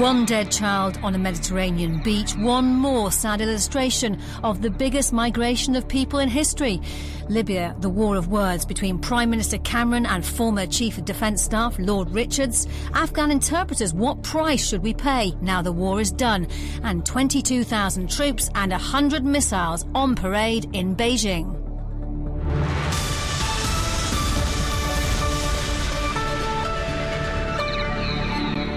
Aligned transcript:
One 0.00 0.24
dead 0.24 0.50
child 0.50 0.98
on 1.04 1.14
a 1.14 1.18
Mediterranean 1.18 2.02
beach, 2.02 2.34
one 2.34 2.74
more 2.74 3.12
sad 3.12 3.40
illustration 3.40 4.20
of 4.42 4.62
the 4.62 4.70
biggest 4.70 5.12
migration 5.12 5.76
of 5.76 5.86
people 5.86 6.18
in 6.18 6.28
history. 6.28 6.80
Libya, 7.28 7.76
the 7.78 7.88
war 7.88 8.16
of 8.16 8.26
words 8.26 8.64
between 8.64 8.98
Prime 8.98 9.30
Minister 9.30 9.58
Cameron 9.58 10.04
and 10.04 10.26
former 10.26 10.66
Chief 10.66 10.98
of 10.98 11.04
Defence 11.04 11.40
Staff 11.44 11.78
Lord 11.78 12.10
Richards. 12.10 12.66
Afghan 12.94 13.30
interpreters, 13.30 13.94
what 13.94 14.24
price 14.24 14.66
should 14.66 14.82
we 14.82 14.92
pay 14.92 15.36
now 15.40 15.62
the 15.62 15.70
war 15.70 16.00
is 16.00 16.10
done? 16.10 16.48
And 16.82 17.06
22,000 17.06 18.10
troops 18.10 18.50
and 18.56 18.72
100 18.72 19.24
missiles 19.24 19.86
on 19.94 20.16
parade 20.16 20.68
in 20.72 20.96
Beijing. 20.96 21.61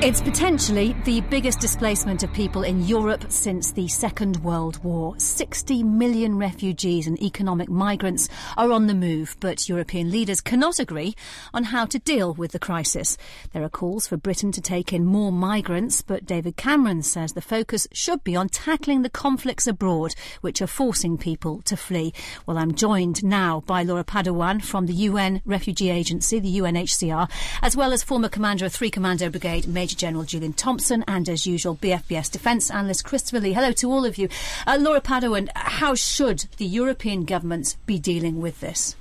It's 0.05 0.21
potentially 0.21 0.95
the 1.03 1.21
biggest 1.21 1.59
displacement 1.59 2.21
of 2.21 2.31
people 2.31 2.61
in 2.61 2.85
Europe 2.85 3.25
since 3.29 3.71
the 3.71 3.87
Second 3.87 4.37
World 4.43 4.83
War. 4.83 5.15
60 5.17 5.81
million 5.81 6.37
refugees 6.37 7.07
and 7.07 7.19
economic 7.23 7.69
migrants 7.69 8.29
are 8.55 8.71
on 8.71 8.85
the 8.85 8.93
move, 8.93 9.35
but 9.39 9.67
European 9.67 10.12
leaders 10.12 10.41
cannot 10.41 10.77
agree 10.77 11.15
on 11.55 11.63
how 11.63 11.85
to 11.85 11.97
deal 11.97 12.35
with 12.35 12.51
the 12.51 12.59
crisis. 12.59 13.17
There 13.51 13.63
are 13.63 13.67
calls 13.67 14.05
for 14.05 14.15
Britain 14.15 14.51
to 14.51 14.62
take 14.62 14.93
in 14.93 15.05
more 15.05 15.31
migrants, 15.31 16.03
but 16.03 16.27
David 16.27 16.55
Cameron 16.55 17.01
says 17.01 17.34
the 17.34 17.41
focus 17.41 17.87
should 17.91 18.23
be 18.23 18.35
on 18.35 18.47
tackling 18.49 19.01
the 19.01 19.09
conflicts 19.09 19.65
abroad, 19.65 20.13
which 20.41 20.62
are 20.62 20.67
forcing 20.67 21.17
people 21.17 21.63
to 21.63 21.75
flee. 21.75 22.13
Well, 22.45 22.59
I'm 22.59 22.75
joined 22.75 23.23
now 23.23 23.63
by 23.65 23.81
Laura 23.81 24.03
Padoan 24.03 24.63
from 24.63 24.85
the 24.85 24.93
UN 25.09 25.41
Refugee 25.45 25.90
Agency, 25.90 26.40
the 26.40 26.59
UNHCR, 26.59 27.27
as 27.63 27.75
well 27.75 27.91
as 27.91 28.03
former 28.03 28.29
commander 28.29 28.67
of 28.67 28.71
Three 28.71 28.91
Commando 28.91 29.31
Brigade, 29.31 29.67
Major 29.67 29.95
General 29.96 30.24
Julian 30.24 30.54
Thompson, 30.54 31.04
and 31.07 31.27
as 31.27 31.48
usual, 31.48 31.76
BFBS 31.76 32.32
defence 32.32 32.70
analyst 32.70 33.05
Christopher 33.05 33.40
Lee. 33.40 33.54
Hello 33.54 33.71
to 33.71 33.91
all 33.91 34.05
of 34.05 34.18
you. 34.18 34.29
Uh, 34.68 34.77
Laura 34.79 35.02
Padoan, 35.02 35.49
how 35.55 35.96
should 35.96 36.46
the 36.57 36.65
European 36.65 37.26
governments 37.26 37.77
be 37.85 37.99
dealing 37.99 38.41
with 38.41 38.60
this? 38.60 38.96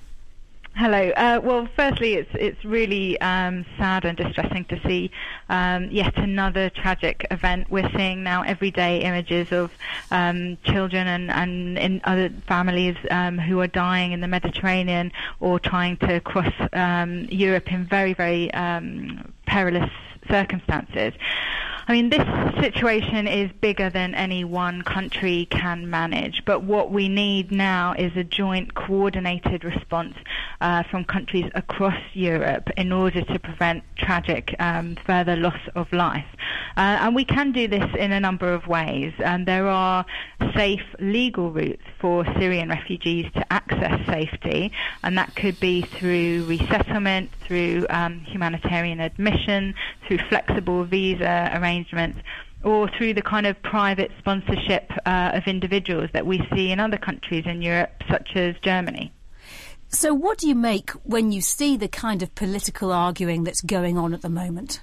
Hello. 0.76 1.10
Uh, 1.10 1.40
well, 1.40 1.68
firstly, 1.76 2.14
it's 2.14 2.30
it's 2.34 2.64
really 2.64 3.20
um, 3.20 3.64
sad 3.78 4.04
and 4.04 4.18
distressing 4.18 4.64
to 4.64 4.80
see 4.84 5.08
um, 5.48 5.88
yet 5.92 6.16
another 6.16 6.68
tragic 6.68 7.24
event. 7.30 7.70
We're 7.70 7.88
seeing 7.96 8.24
now 8.24 8.42
everyday 8.42 9.02
images 9.02 9.52
of 9.52 9.70
um, 10.10 10.58
children 10.64 11.06
and, 11.06 11.30
and 11.30 11.78
in 11.78 12.00
other 12.02 12.28
families 12.48 12.96
um, 13.12 13.38
who 13.38 13.60
are 13.60 13.68
dying 13.68 14.10
in 14.10 14.20
the 14.20 14.26
Mediterranean 14.26 15.12
or 15.38 15.60
trying 15.60 15.96
to 15.98 16.18
cross 16.18 16.52
um, 16.72 17.28
Europe 17.30 17.72
in 17.72 17.84
very, 17.84 18.12
very 18.12 18.52
um, 18.52 19.32
perilous 19.54 19.90
circumstances. 20.28 21.12
I 21.86 21.92
mean, 21.92 22.08
this 22.08 22.26
situation 22.62 23.28
is 23.28 23.52
bigger 23.60 23.90
than 23.90 24.14
any 24.14 24.42
one 24.42 24.80
country 24.80 25.46
can 25.50 25.90
manage, 25.90 26.42
but 26.46 26.62
what 26.62 26.90
we 26.90 27.10
need 27.10 27.52
now 27.52 27.92
is 27.98 28.16
a 28.16 28.24
joint 28.24 28.72
coordinated 28.74 29.64
response 29.64 30.14
uh, 30.62 30.84
from 30.84 31.04
countries 31.04 31.50
across 31.54 32.00
Europe 32.14 32.70
in 32.78 32.90
order 32.90 33.20
to 33.22 33.38
prevent 33.38 33.84
tragic 33.98 34.56
um, 34.60 34.96
further 35.04 35.36
loss 35.36 35.60
of 35.74 35.92
life. 35.92 36.24
Uh, 36.78 36.96
and 37.02 37.14
we 37.14 37.24
can 37.24 37.52
do 37.52 37.68
this 37.68 37.84
in 37.98 38.12
a 38.12 38.20
number 38.20 38.54
of 38.54 38.66
ways. 38.66 39.12
Um, 39.22 39.44
there 39.44 39.68
are 39.68 40.06
safe 40.56 40.82
legal 41.00 41.50
routes 41.50 41.82
for 42.00 42.24
Syrian 42.38 42.70
refugees 42.70 43.30
to 43.34 43.52
access 43.52 44.04
safety, 44.06 44.72
and 45.02 45.18
that 45.18 45.36
could 45.36 45.60
be 45.60 45.82
through 45.82 46.46
resettlement, 46.46 47.30
through 47.40 47.84
um, 47.90 48.20
humanitarian 48.20 49.00
admission, 49.00 49.74
through 50.06 50.18
flexible 50.30 50.84
visa 50.84 51.50
arrangements 51.52 51.73
or 52.64 52.88
through 52.96 53.14
the 53.14 53.22
kind 53.22 53.46
of 53.46 53.60
private 53.62 54.10
sponsorship 54.18 54.90
uh, 55.04 55.32
of 55.34 55.46
individuals 55.46 56.08
that 56.12 56.26
we 56.26 56.40
see 56.54 56.70
in 56.70 56.80
other 56.80 56.96
countries 56.96 57.44
in 57.46 57.62
Europe, 57.62 58.02
such 58.10 58.34
as 58.34 58.54
Germany. 58.62 59.12
So, 59.88 60.12
what 60.12 60.38
do 60.38 60.48
you 60.48 60.54
make 60.54 60.90
when 61.04 61.30
you 61.30 61.40
see 61.40 61.76
the 61.76 61.88
kind 61.88 62.22
of 62.22 62.34
political 62.34 62.90
arguing 62.90 63.44
that's 63.44 63.60
going 63.60 63.96
on 63.96 64.14
at 64.14 64.22
the 64.22 64.28
moment? 64.28 64.80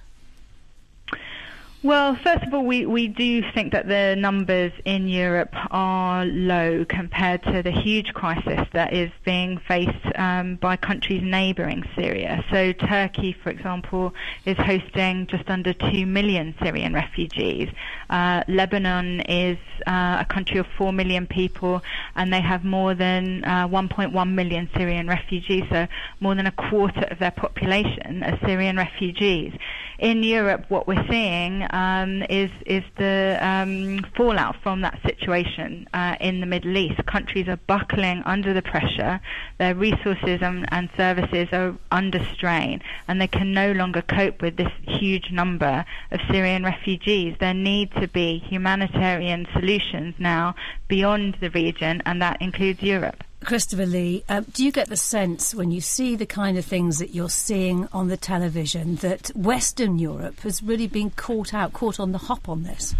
Well, 1.84 2.16
first 2.24 2.44
of 2.44 2.53
all, 2.53 2.64
we, 2.64 2.86
we 2.86 3.08
do 3.08 3.42
think 3.56 3.72
that 3.72 3.88
the 3.88 4.16
numbers 4.16 4.72
in 4.86 5.08
Europe 5.08 5.50
are 5.72 6.25
low 6.25 6.86
compared 6.88 7.42
to 7.46 7.64
the 7.64 7.72
huge 7.72 8.14
crisis 8.14 8.68
that 8.74 8.94
is 8.94 9.09
being 9.25 9.59
faced 9.68 10.06
um, 10.16 10.58
by 10.58 10.78
countries 10.78 11.24
neighbouring 11.24 11.84
Syria. 11.96 12.46
So 12.52 12.72
Turkey, 12.74 13.36
for 13.41 13.50
example, 13.50 14.14
is 14.46 14.58
hosting 14.58 15.25
just 15.25 15.50
under 15.50 15.74
2 15.74 16.06
million 16.06 16.53
Syrian 16.62 16.94
refugees. 16.94 17.68
Uh, 18.12 18.44
Lebanon 18.47 19.22
is 19.22 19.58
uh, 19.88 20.18
a 20.20 20.25
country 20.30 20.59
of 20.59 20.68
4 20.78 20.94
million 20.94 21.25
people 21.25 21.81
and 22.16 22.31
they 22.31 22.41
have 22.41 22.64
more 22.64 22.94
than 22.94 23.44
uh, 23.44 23.68
1.1 23.68 24.34
million 24.34 24.70
Syrian 24.78 25.08
refugees, 25.08 25.64
so 25.72 25.88
more 26.20 26.36
than 26.36 26.46
a 26.46 26.52
quarter 26.52 27.06
of 27.06 27.18
their 27.18 27.31
population 27.31 28.22
are 28.22 28.38
Syrian 28.46 28.78
refugees. 28.78 29.52
In 30.01 30.23
Europe, 30.23 30.66
what 30.69 30.88
we're 30.88 31.07
seeing 31.07 31.63
um, 31.69 32.23
is 32.23 32.50
is 32.66 32.84
the 32.97 33.38
um, 33.39 34.03
fallout 34.17 34.56
from 34.63 34.81
that 34.81 35.00
situation 35.06 35.88
uh, 35.94 36.16
in 36.19 36.39
the 36.39 36.47
Middle 36.47 36.75
East. 36.75 37.06
Countries 37.06 37.47
are 37.47 37.57
buckling 37.67 38.23
under 38.25 38.51
the 38.51 38.63
pressure. 38.63 39.22
Their 39.59 39.75
resources 39.75 40.41
and, 40.41 40.66
and 40.73 40.90
services 40.97 41.50
are 41.53 41.75
under 41.91 42.17
strain, 42.34 42.81
and 43.07 43.22
they 43.22 43.28
can 43.28 43.53
no 43.53 43.73
longer 43.73 44.01
cope 44.01 44.41
with 44.41 44.56
this 44.57 44.72
huge 44.88 45.29
number 45.29 45.85
of 46.09 46.19
Syrian 46.31 46.63
refugees. 46.63 47.35
There 47.40 47.53
need 47.53 47.91
to 48.01 48.07
be 48.07 48.40
humanitarian 48.40 49.47
solutions 49.53 50.16
now 50.17 50.56
beyond 50.88 51.38
the 51.41 51.51
region, 51.51 52.01
and 52.07 52.19
that 52.23 52.41
includes 52.41 52.81
Europe. 52.81 53.23
Christopher 53.44 53.85
Lee, 53.85 54.24
uh, 54.29 54.41
do 54.53 54.63
you 54.63 54.72
get 54.72 54.88
the 54.88 54.96
sense 54.96 55.56
when 55.56 55.72
you 55.72 55.81
see 55.81 56.16
the 56.16 56.25
kind 56.25 56.57
of 56.57 56.66
things 56.66 57.00
that 57.00 57.13
you're 57.16 57.29
seeing 57.29 57.88
on 57.91 58.07
the 58.07 58.18
television 58.18 58.96
that 58.97 59.29
Western 59.35 59.97
Europe 59.97 60.40
has 60.41 60.62
really 60.62 60.88
been 60.88 61.09
caught 61.09 61.53
out, 61.53 61.74
caught 61.74 62.00
on 62.00 62.12
the 62.12 62.18
hop 62.18 62.47
on 62.47 62.63
this? 62.63 62.96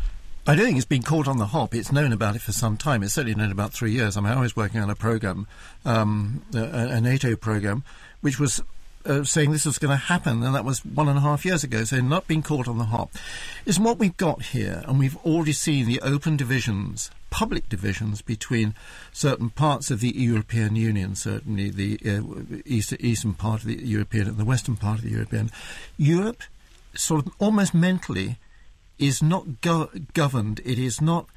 I 0.48 0.56
don't 0.56 0.66
think 0.66 0.78
it's 0.78 0.86
been 0.86 1.04
caught 1.04 1.28
on 1.28 1.38
the 1.38 1.46
hop. 1.46 1.76
It's 1.76 1.92
known 1.92 2.12
about 2.12 2.36
it 2.36 2.42
for 2.42 2.52
some 2.52 2.76
time. 2.76 3.04
It's 3.04 3.14
certainly 3.14 3.36
known 3.36 3.52
about 3.52 3.72
three 3.72 3.92
years. 3.92 4.18
I 4.18 4.22
mean, 4.22 4.34
I 4.34 4.42
was 4.42 4.56
working 4.56 4.82
on 4.82 4.90
a 4.90 4.96
program, 4.96 5.46
um, 5.86 6.44
a, 6.56 6.60
a 6.64 7.02
NATO 7.02 7.36
program, 7.36 7.84
which 8.22 8.40
was 8.40 8.64
uh, 9.06 9.24
saying 9.24 9.52
this 9.52 9.66
was 9.66 9.78
going 9.78 9.92
to 9.92 9.96
happen, 9.96 10.44
and 10.44 10.56
that 10.56 10.66
was 10.66 10.86
one 10.86 11.08
and 11.08 11.18
a 11.18 11.22
half 11.22 11.46
years 11.46 11.64
ago, 11.64 11.84
so 11.84 12.00
not 12.00 12.28
being 12.28 12.42
caught 12.42 12.68
on 12.68 12.78
the 12.78 12.86
hop. 12.86 13.12
Is 13.66 13.80
what 13.80 14.00
we've 14.00 14.18
got 14.18 14.42
here, 14.44 14.84
and 14.88 15.00
we've 15.00 15.18
already 15.18 15.54
seen 15.54 15.86
the 15.86 16.02
open 16.02 16.38
divisions, 16.38 17.12
public 17.30 17.70
divisions 17.70 18.22
between 18.22 18.76
certain 19.12 19.50
parts 19.50 19.92
of 19.92 20.00
the 20.00 20.16
European 20.16 20.76
Union, 20.76 21.16
certainly 21.16 21.70
the 21.70 22.00
uh, 22.06 22.62
east, 22.66 22.94
eastern 23.00 23.34
part 23.34 23.62
of 23.62 23.68
the 23.68 23.86
European 23.86 24.28
and 24.28 24.38
the 24.38 24.46
western 24.46 24.76
part 24.76 25.00
of 25.00 25.06
the 25.06 25.12
European. 25.12 25.50
Europe, 25.98 26.44
sort 26.94 27.26
of 27.26 27.34
almost 27.40 27.74
mentally, 27.74 28.38
is 29.00 29.22
not 29.22 29.62
go- 29.62 29.90
governed, 30.14 30.62
it 30.64 30.78
is 30.78 31.02
not 31.02 31.28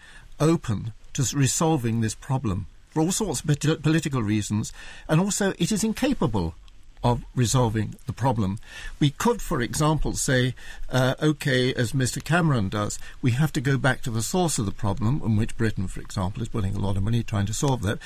open 0.41 0.93
to 1.13 1.25
resolving 1.35 2.01
this 2.01 2.15
problem 2.15 2.67
for 2.95 3.01
all 3.01 3.13
sorts 3.13 3.41
of 3.41 3.47
politi- 3.47 3.83
political 3.83 4.23
reasons, 4.23 4.73
and 5.09 5.21
also 5.21 5.53
it 5.59 5.73
is 5.73 5.83
incapable 5.83 6.55
of 7.05 7.23
resolving 7.37 7.95
the 8.07 8.13
problem. 8.15 8.59
We 8.99 9.11
could, 9.11 9.43
for 9.43 9.61
example, 9.61 10.15
say, 10.15 10.55
uh, 10.91 11.15
okay, 11.23 11.73
as 11.75 11.93
Mr. 11.93 12.25
Cameron 12.25 12.71
does, 12.71 12.99
we 13.21 13.33
have 13.33 13.53
to 13.53 13.61
go 13.61 13.77
back 13.77 14.01
to 14.03 14.11
the 14.11 14.23
source 14.23 14.59
of 14.59 14.65
the 14.65 14.73
problem, 14.73 15.21
in 15.23 15.37
which 15.37 15.57
Britain, 15.59 15.87
for 15.87 16.01
example, 16.01 16.43
is 16.43 16.49
putting 16.49 16.75
a 16.75 16.81
lot 16.81 16.97
of 16.97 17.03
money 17.03 17.23
trying 17.23 17.47
to 17.47 17.55
solve 17.55 17.83
that. 17.83 17.99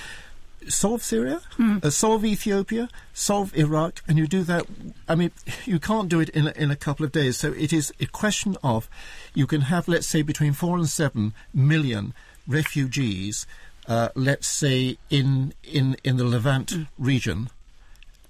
Solve 0.67 1.05
Syria, 1.05 1.41
uh, 1.85 1.89
solve 1.89 2.25
Ethiopia, 2.25 2.89
solve 3.15 3.56
Iraq, 3.56 4.03
and 4.09 4.19
you 4.19 4.27
do 4.27 4.43
that. 4.43 4.67
I 5.09 5.15
mean, 5.15 5.31
you 5.65 5.79
can't 5.79 6.09
do 6.09 6.19
it 6.19 6.29
in 6.31 6.49
a, 6.49 6.50
in 6.56 6.73
a 6.73 6.77
couple 6.77 7.06
of 7.06 7.12
days. 7.12 7.39
So 7.39 7.53
it 7.53 7.73
is 7.73 7.93
a 8.00 8.06
question 8.06 8.56
of 8.65 8.91
you 9.33 9.47
can 9.47 9.62
have, 9.62 9.87
let's 9.87 10.09
say, 10.09 10.23
between 10.23 10.53
four 10.53 10.77
and 10.77 10.89
seven 10.89 11.33
million 11.55 12.12
refugees, 12.49 13.47
uh, 13.87 14.09
let's 14.17 14.49
say, 14.49 14.99
in, 15.09 15.55
in, 15.62 15.97
in 16.03 16.17
the 16.17 16.25
Levant 16.25 16.75
region 16.99 17.50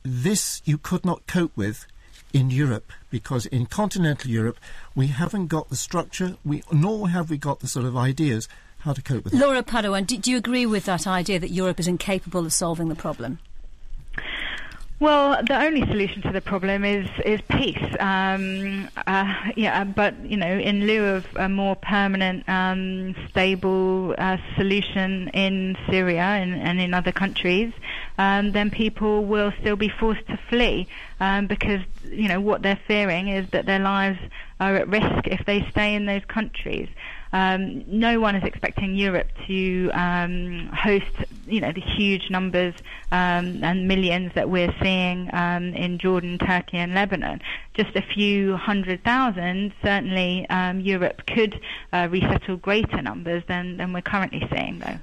this 0.08 0.62
you 0.64 0.78
could 0.78 1.04
not 1.04 1.26
cope 1.26 1.56
with 1.56 1.86
in 2.32 2.50
Europe 2.50 2.92
because 3.10 3.46
in 3.46 3.66
continental 3.66 4.30
Europe 4.30 4.58
we 4.94 5.08
haven't 5.08 5.46
got 5.46 5.68
the 5.68 5.76
structure, 5.76 6.36
we 6.44 6.62
nor 6.72 7.08
have 7.08 7.30
we 7.30 7.38
got 7.38 7.60
the 7.60 7.68
sort 7.68 7.86
of 7.86 7.96
ideas 7.96 8.48
how 8.80 8.92
to 8.92 9.02
cope 9.02 9.24
with 9.24 9.34
it. 9.34 9.38
Laura 9.38 9.62
Padoan, 9.62 10.06
do, 10.06 10.16
do 10.16 10.30
you 10.30 10.36
agree 10.36 10.66
with 10.66 10.84
that 10.84 11.06
idea 11.06 11.38
that 11.38 11.50
Europe 11.50 11.80
is 11.80 11.88
incapable 11.88 12.44
of 12.46 12.52
solving 12.52 12.88
the 12.88 12.94
problem? 12.94 13.38
Well, 15.00 15.40
the 15.44 15.54
only 15.54 15.82
solution 15.82 16.22
to 16.22 16.32
the 16.32 16.40
problem 16.40 16.84
is 16.84 17.08
is 17.24 17.40
peace. 17.42 17.78
Um, 18.00 18.88
uh, 19.06 19.32
yeah, 19.54 19.84
but 19.84 20.18
you 20.24 20.36
know, 20.36 20.58
in 20.58 20.88
lieu 20.88 21.04
of 21.04 21.24
a 21.36 21.48
more 21.48 21.76
permanent, 21.76 22.48
um, 22.48 23.14
stable 23.28 24.16
uh, 24.18 24.38
solution 24.56 25.28
in 25.28 25.76
Syria 25.88 26.22
and, 26.22 26.52
and 26.52 26.80
in 26.80 26.94
other 26.94 27.12
countries, 27.12 27.72
um, 28.18 28.50
then 28.50 28.70
people 28.72 29.24
will 29.24 29.52
still 29.60 29.76
be 29.76 29.88
forced 29.88 30.26
to 30.26 30.36
flee 30.50 30.88
um, 31.20 31.46
because 31.46 31.80
you 32.10 32.26
know 32.26 32.40
what 32.40 32.62
they're 32.62 32.80
fearing 32.88 33.28
is 33.28 33.48
that 33.50 33.66
their 33.66 33.78
lives 33.78 34.18
are 34.58 34.74
at 34.74 34.88
risk 34.88 35.28
if 35.28 35.46
they 35.46 35.64
stay 35.70 35.94
in 35.94 36.06
those 36.06 36.24
countries. 36.24 36.88
Um, 37.32 37.84
no 37.86 38.20
one 38.20 38.34
is 38.34 38.44
expecting 38.44 38.94
Europe 38.94 39.28
to 39.46 39.90
um, 39.92 40.70
host, 40.74 41.06
you 41.46 41.60
know, 41.60 41.72
the 41.72 41.80
huge 41.80 42.30
numbers 42.30 42.74
um, 43.12 43.62
and 43.62 43.86
millions 43.88 44.32
that 44.34 44.48
we're 44.48 44.74
seeing 44.82 45.30
um, 45.32 45.74
in 45.74 45.98
Jordan, 45.98 46.38
Turkey, 46.38 46.78
and 46.78 46.94
Lebanon. 46.94 47.40
Just 47.74 47.94
a 47.96 48.02
few 48.02 48.56
hundred 48.56 49.04
thousand, 49.04 49.72
certainly 49.82 50.46
um, 50.50 50.80
Europe 50.80 51.22
could 51.26 51.60
uh, 51.92 52.08
resettle 52.10 52.56
greater 52.56 53.02
numbers 53.02 53.42
than, 53.48 53.76
than 53.76 53.92
we're 53.92 54.02
currently 54.02 54.42
seeing, 54.50 54.78
though. 54.78 54.98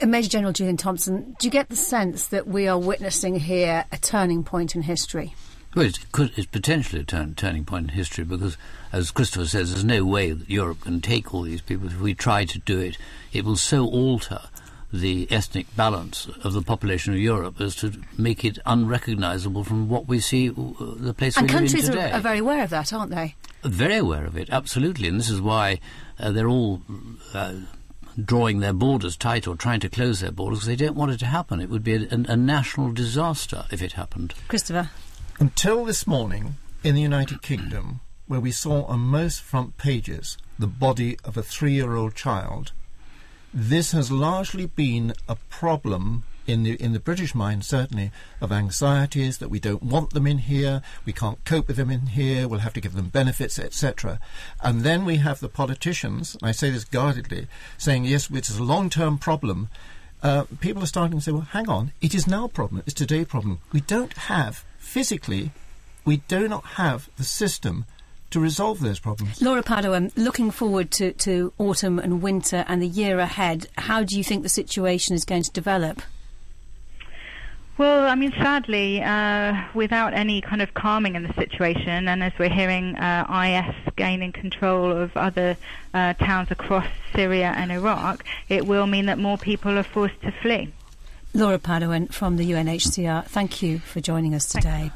Uh, 0.00 0.06
Major 0.06 0.28
General 0.28 0.52
Julian 0.52 0.76
Thompson, 0.76 1.36
do 1.38 1.46
you 1.46 1.50
get 1.50 1.68
the 1.68 1.76
sense 1.76 2.28
that 2.28 2.46
we 2.46 2.66
are 2.66 2.78
witnessing 2.78 3.38
here 3.38 3.84
a 3.92 3.98
turning 3.98 4.42
point 4.42 4.74
in 4.74 4.82
history? 4.82 5.34
Well, 5.76 5.84
it 5.84 6.10
could, 6.10 6.32
it's 6.36 6.46
potentially 6.46 7.02
a 7.02 7.04
turn, 7.04 7.34
turning 7.34 7.66
point 7.66 7.90
in 7.90 7.96
history 7.96 8.24
because, 8.24 8.56
as 8.92 9.10
Christopher 9.10 9.44
says, 9.44 9.72
there's 9.72 9.84
no 9.84 10.06
way 10.06 10.32
that 10.32 10.48
Europe 10.48 10.80
can 10.80 11.02
take 11.02 11.34
all 11.34 11.42
these 11.42 11.60
people. 11.60 11.88
If 11.88 12.00
we 12.00 12.14
try 12.14 12.46
to 12.46 12.58
do 12.60 12.80
it, 12.80 12.96
it 13.30 13.44
will 13.44 13.56
so 13.56 13.84
alter 13.84 14.40
the 14.90 15.30
ethnic 15.30 15.66
balance 15.76 16.28
of 16.42 16.54
the 16.54 16.62
population 16.62 17.12
of 17.12 17.18
Europe 17.18 17.60
as 17.60 17.76
to 17.76 17.92
make 18.16 18.42
it 18.42 18.58
unrecognisable 18.64 19.64
from 19.64 19.90
what 19.90 20.08
we 20.08 20.18
see 20.18 20.48
uh, 20.48 20.54
the 20.96 21.12
place 21.12 21.36
and 21.36 21.46
we 21.46 21.52
live 21.52 21.62
in 21.62 21.68
countries 21.68 21.86
today. 21.90 22.10
are, 22.10 22.14
are 22.14 22.20
very 22.20 22.38
aware 22.38 22.64
of 22.64 22.70
that, 22.70 22.90
aren't 22.94 23.10
they? 23.10 23.34
Very 23.62 23.96
aware 23.96 24.24
of 24.24 24.34
it, 24.38 24.48
absolutely, 24.48 25.08
and 25.08 25.20
this 25.20 25.28
is 25.28 25.42
why 25.42 25.80
uh, 26.18 26.32
they're 26.32 26.48
all. 26.48 26.80
Uh, 27.34 27.54
drawing 28.24 28.60
their 28.60 28.72
borders 28.72 29.14
tight 29.14 29.46
or 29.46 29.54
trying 29.54 29.78
to 29.78 29.90
close 29.90 30.20
their 30.20 30.30
borders 30.30 30.60
because 30.60 30.68
they 30.68 30.86
don't 30.86 30.96
want 30.96 31.12
it 31.12 31.18
to 31.18 31.26
happen. 31.26 31.60
It 31.60 31.68
would 31.68 31.84
be 31.84 31.96
a, 31.96 32.08
a, 32.10 32.32
a 32.32 32.36
national 32.36 32.92
disaster 32.92 33.66
if 33.70 33.82
it 33.82 33.92
happened. 33.92 34.32
Christopher. 34.48 34.88
Until 35.38 35.84
this 35.84 36.06
morning, 36.06 36.56
in 36.82 36.94
the 36.94 37.02
United 37.02 37.42
Kingdom, 37.42 38.00
where 38.26 38.40
we 38.40 38.50
saw 38.50 38.84
on 38.84 39.00
most 39.00 39.42
front 39.42 39.76
pages 39.76 40.38
the 40.58 40.66
body 40.66 41.18
of 41.24 41.36
a 41.36 41.42
three 41.42 41.72
year 41.72 41.94
old 41.94 42.14
child, 42.14 42.72
this 43.52 43.92
has 43.92 44.10
largely 44.10 44.64
been 44.64 45.12
a 45.28 45.36
problem 45.50 46.24
in 46.46 46.62
the 46.62 46.82
in 46.82 46.94
the 46.94 47.00
British 47.00 47.34
mind, 47.34 47.66
certainly, 47.66 48.12
of 48.40 48.50
anxieties 48.50 49.36
that 49.36 49.50
we 49.50 49.60
don't 49.60 49.82
want 49.82 50.14
them 50.14 50.26
in 50.26 50.38
here, 50.38 50.80
we 51.04 51.12
can't 51.12 51.44
cope 51.44 51.68
with 51.68 51.76
them 51.76 51.90
in 51.90 52.06
here, 52.06 52.48
we'll 52.48 52.60
have 52.60 52.72
to 52.72 52.80
give 52.80 52.94
them 52.94 53.10
benefits, 53.10 53.58
etc. 53.58 54.18
And 54.62 54.84
then 54.84 55.04
we 55.04 55.16
have 55.16 55.40
the 55.40 55.50
politicians, 55.50 56.38
I 56.42 56.52
say 56.52 56.70
this 56.70 56.84
guardedly, 56.84 57.46
saying 57.76 58.06
yes, 58.06 58.30
it 58.30 58.48
is 58.48 58.56
a 58.56 58.64
long 58.64 58.88
term 58.88 59.18
problem. 59.18 59.68
Uh, 60.22 60.44
people 60.60 60.82
are 60.82 60.86
starting 60.86 61.18
to 61.18 61.22
say, 61.22 61.30
well, 61.30 61.42
hang 61.42 61.68
on, 61.68 61.92
it 62.00 62.14
is 62.14 62.26
now 62.26 62.46
a 62.46 62.48
problem, 62.48 62.82
it's 62.86 62.94
today 62.94 63.20
a 63.20 63.26
problem. 63.26 63.58
We 63.70 63.82
don't 63.82 64.14
have 64.14 64.64
physically, 64.86 65.50
we 66.04 66.18
do 66.28 66.48
not 66.48 66.64
have 66.76 67.10
the 67.16 67.24
system 67.24 67.84
to 68.30 68.40
resolve 68.40 68.80
those 68.80 68.98
problems. 68.98 69.42
Laura 69.42 69.62
Pardo, 69.62 69.94
um, 69.94 70.10
looking 70.16 70.50
forward 70.50 70.90
to, 70.92 71.12
to 71.12 71.52
autumn 71.58 71.98
and 71.98 72.22
winter 72.22 72.64
and 72.68 72.80
the 72.80 72.86
year 72.86 73.18
ahead, 73.18 73.66
how 73.78 74.02
do 74.02 74.16
you 74.16 74.24
think 74.24 74.42
the 74.42 74.48
situation 74.48 75.14
is 75.14 75.24
going 75.24 75.42
to 75.42 75.50
develop? 75.50 76.02
Well, 77.78 78.08
I 78.08 78.14
mean, 78.14 78.32
sadly, 78.32 79.02
uh, 79.02 79.52
without 79.74 80.14
any 80.14 80.40
kind 80.40 80.62
of 80.62 80.72
calming 80.72 81.14
in 81.14 81.24
the 81.24 81.34
situation, 81.34 82.08
and 82.08 82.22
as 82.22 82.32
we're 82.38 82.48
hearing 82.48 82.96
uh, 82.96 83.26
IS 83.28 83.92
gaining 83.96 84.32
control 84.32 84.90
of 84.90 85.14
other 85.14 85.58
uh, 85.92 86.14
towns 86.14 86.50
across 86.50 86.86
Syria 87.14 87.52
and 87.54 87.70
Iraq, 87.70 88.24
it 88.48 88.66
will 88.66 88.86
mean 88.86 89.06
that 89.06 89.18
more 89.18 89.36
people 89.36 89.78
are 89.78 89.82
forced 89.82 90.20
to 90.22 90.32
flee. 90.32 90.72
Laura 91.36 91.58
Padoan 91.58 92.10
from 92.10 92.38
the 92.38 92.52
UNHCR, 92.52 93.26
thank 93.26 93.60
you 93.60 93.78
for 93.78 94.00
joining 94.00 94.34
us 94.34 94.46
today. 94.46 94.90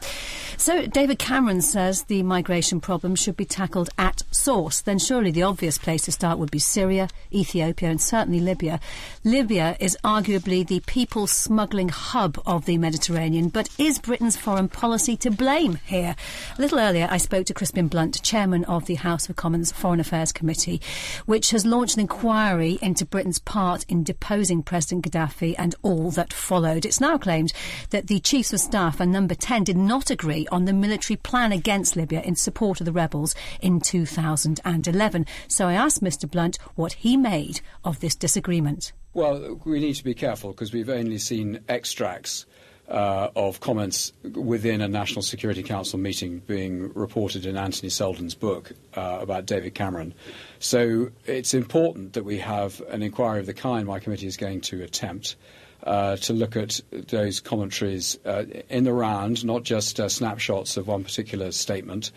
So, 0.60 0.84
David 0.84 1.18
Cameron 1.18 1.62
says 1.62 2.02
the 2.02 2.22
migration 2.22 2.82
problem 2.82 3.14
should 3.14 3.34
be 3.34 3.46
tackled 3.46 3.88
at 3.96 4.22
source. 4.30 4.82
Then, 4.82 4.98
surely 4.98 5.30
the 5.30 5.44
obvious 5.44 5.78
place 5.78 6.02
to 6.02 6.12
start 6.12 6.38
would 6.38 6.50
be 6.50 6.58
Syria, 6.58 7.08
Ethiopia, 7.32 7.88
and 7.88 7.98
certainly 7.98 8.40
Libya. 8.40 8.78
Libya 9.24 9.78
is 9.80 9.96
arguably 10.04 10.66
the 10.66 10.80
people 10.80 11.26
smuggling 11.26 11.88
hub 11.88 12.38
of 12.44 12.66
the 12.66 12.76
Mediterranean, 12.76 13.48
but 13.48 13.70
is 13.78 13.98
Britain's 13.98 14.36
foreign 14.36 14.68
policy 14.68 15.16
to 15.16 15.30
blame 15.30 15.78
here? 15.86 16.14
A 16.58 16.60
little 16.60 16.78
earlier, 16.78 17.08
I 17.10 17.16
spoke 17.16 17.46
to 17.46 17.54
Crispin 17.54 17.88
Blunt, 17.88 18.22
chairman 18.22 18.66
of 18.66 18.84
the 18.84 18.96
House 18.96 19.30
of 19.30 19.36
Commons 19.36 19.72
Foreign 19.72 19.98
Affairs 19.98 20.30
Committee, 20.30 20.82
which 21.24 21.52
has 21.52 21.64
launched 21.64 21.94
an 21.94 22.00
inquiry 22.00 22.78
into 22.82 23.06
Britain's 23.06 23.38
part 23.38 23.86
in 23.88 24.04
deposing 24.04 24.62
President 24.62 25.06
Gaddafi 25.06 25.54
and 25.56 25.74
all 25.80 26.10
that 26.10 26.34
followed. 26.34 26.84
It's 26.84 27.00
now 27.00 27.16
claimed 27.16 27.54
that 27.88 28.08
the 28.08 28.20
chiefs 28.20 28.52
of 28.52 28.60
staff 28.60 29.00
and 29.00 29.10
Number 29.10 29.34
10 29.34 29.64
did 29.64 29.78
not 29.78 30.10
agree 30.10 30.48
on 30.50 30.64
the 30.64 30.72
military 30.72 31.16
plan 31.16 31.52
against 31.52 31.96
Libya 31.96 32.20
in 32.22 32.36
support 32.36 32.80
of 32.80 32.86
the 32.86 32.92
rebels 32.92 33.34
in 33.60 33.80
2011. 33.80 35.26
So 35.48 35.68
I 35.68 35.74
asked 35.74 36.02
Mr. 36.02 36.30
Blunt 36.30 36.58
what 36.74 36.94
he 36.94 37.16
made 37.16 37.60
of 37.84 38.00
this 38.00 38.14
disagreement. 38.14 38.92
Well, 39.12 39.60
we 39.64 39.80
need 39.80 39.94
to 39.94 40.04
be 40.04 40.14
careful 40.14 40.50
because 40.50 40.72
we've 40.72 40.88
only 40.88 41.18
seen 41.18 41.60
extracts 41.68 42.46
uh, 42.90 43.30
of 43.36 43.60
comments 43.60 44.12
within 44.34 44.80
a 44.80 44.88
National 44.88 45.22
Security 45.22 45.62
Council 45.62 45.98
meeting 45.98 46.40
being 46.46 46.92
reported 46.94 47.46
in 47.46 47.56
Anthony 47.56 47.88
Seldon's 47.88 48.34
book 48.34 48.72
uh, 48.94 49.18
about 49.20 49.46
David 49.46 49.74
Cameron. 49.74 50.12
So 50.58 51.10
it's 51.24 51.54
important 51.54 52.14
that 52.14 52.24
we 52.24 52.38
have 52.38 52.82
an 52.90 53.02
inquiry 53.02 53.40
of 53.40 53.46
the 53.46 53.54
kind 53.54 53.86
my 53.86 54.00
committee 54.00 54.26
is 54.26 54.36
going 54.36 54.60
to 54.62 54.82
attempt 54.82 55.36
uh, 55.84 56.16
to 56.16 56.32
look 56.32 56.56
at 56.56 56.80
those 56.90 57.40
commentaries 57.40 58.18
uh, 58.24 58.44
in 58.68 58.84
the 58.84 58.92
round, 58.92 59.44
not 59.44 59.62
just 59.62 59.98
uh, 60.00 60.08
snapshots 60.08 60.76
of 60.76 60.86
one 60.86 61.04
particular 61.04 61.50
statement, 61.52 62.10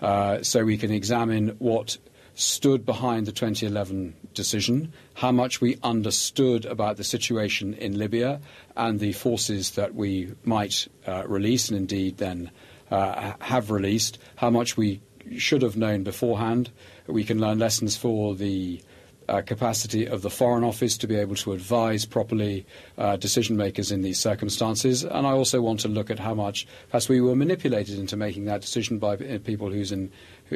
uh, 0.00 0.42
so 0.42 0.64
we 0.64 0.78
can 0.78 0.90
examine 0.90 1.48
what 1.58 1.98
stood 2.34 2.86
behind 2.86 3.26
the 3.26 3.32
2011 3.32 4.14
decision, 4.32 4.92
how 5.14 5.32
much 5.32 5.60
we 5.60 5.76
understood 5.82 6.64
about 6.66 6.96
the 6.96 7.02
situation 7.02 7.74
in 7.74 7.98
Libya 7.98 8.40
and 8.76 9.00
the 9.00 9.12
forces 9.12 9.72
that 9.72 9.92
we 9.96 10.32
might 10.44 10.86
uh, 11.08 11.24
release 11.26 11.68
and 11.68 11.76
indeed 11.76 12.16
then 12.18 12.48
uh, 12.92 13.32
have 13.40 13.72
released, 13.72 14.18
how 14.36 14.50
much 14.50 14.76
we 14.76 15.00
should 15.36 15.62
have 15.62 15.76
known 15.76 16.04
beforehand. 16.04 16.70
We 17.08 17.24
can 17.24 17.40
learn 17.40 17.58
lessons 17.58 17.96
for 17.96 18.36
the 18.36 18.80
uh, 19.28 19.42
capacity 19.42 20.06
of 20.06 20.22
the 20.22 20.30
Foreign 20.30 20.64
Office 20.64 20.96
to 20.98 21.06
be 21.06 21.16
able 21.16 21.36
to 21.36 21.52
advise 21.52 22.04
properly 22.06 22.66
uh, 22.96 23.16
decision 23.16 23.56
makers 23.56 23.92
in 23.92 24.02
these 24.02 24.18
circumstances. 24.18 25.04
And 25.04 25.26
I 25.26 25.32
also 25.32 25.60
want 25.60 25.80
to 25.80 25.88
look 25.88 26.10
at 26.10 26.18
how 26.18 26.34
much 26.34 26.66
perhaps 26.88 27.08
we 27.08 27.20
were 27.20 27.36
manipulated 27.36 27.98
into 27.98 28.16
making 28.16 28.46
that 28.46 28.62
decision 28.62 28.98
by 28.98 29.14
uh, 29.14 29.38
people 29.44 29.70
whose 29.70 29.92
in, 29.92 30.10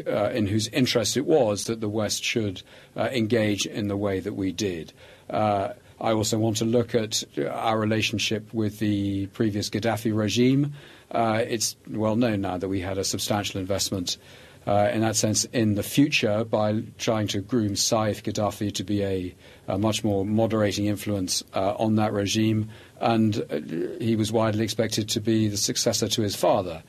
uh, 0.07 0.31
in 0.31 0.47
whose 0.47 0.69
interest 0.69 1.17
it 1.17 1.27
was 1.27 1.65
that 1.65 1.81
the 1.81 1.89
West 1.89 2.25
should 2.25 2.63
uh, 2.97 3.09
engage 3.13 3.67
in 3.67 3.89
the 3.89 3.97
way 3.97 4.21
that 4.21 4.35
we 4.35 4.53
did. 4.53 4.93
Uh, 5.29 5.71
I 6.01 6.13
also 6.13 6.39
want 6.39 6.57
to 6.57 6.65
look 6.65 6.95
at 6.95 7.23
our 7.49 7.79
relationship 7.79 8.53
with 8.53 8.81
the 8.81 9.27
previous 9.29 9.71
Gaddafi 9.71 10.17
regime. 10.17 10.73
it's 11.15 11.77
well 11.89 12.17
known 12.17 12.41
now 12.41 12.59
that 12.59 12.69
we 12.69 12.81
had 12.81 12.99
a 12.99 13.05
substantial 13.05 13.61
investment 13.61 14.17
uh, 14.67 14.91
in 14.93 15.01
that 15.01 15.17
sense 15.17 15.45
in 15.47 15.75
the 15.75 15.83
future 15.83 16.45
by 16.45 16.83
trying 16.99 17.27
to 17.29 17.41
groom 17.41 17.73
Saif 17.73 18.23
Gaddafi 18.23 18.73
to 18.75 18.85
be 18.85 19.03
a, 19.03 19.35
a 19.69 19.79
much 19.79 20.05
more 20.05 20.25
moderating 20.25 20.87
influence 20.87 21.43
uh, 21.55 21.75
on 21.75 21.97
that 21.97 22.13
regime. 22.13 22.71
And 23.01 23.37
uh, 23.51 23.99
he 24.03 24.17
was 24.17 24.31
widely 24.31 24.65
expected 24.65 25.09
to 25.11 25.21
be 25.21 25.49
the 25.49 25.57
successor 25.57 26.09
to 26.09 26.23
his 26.23 26.37
father. 26.37 26.83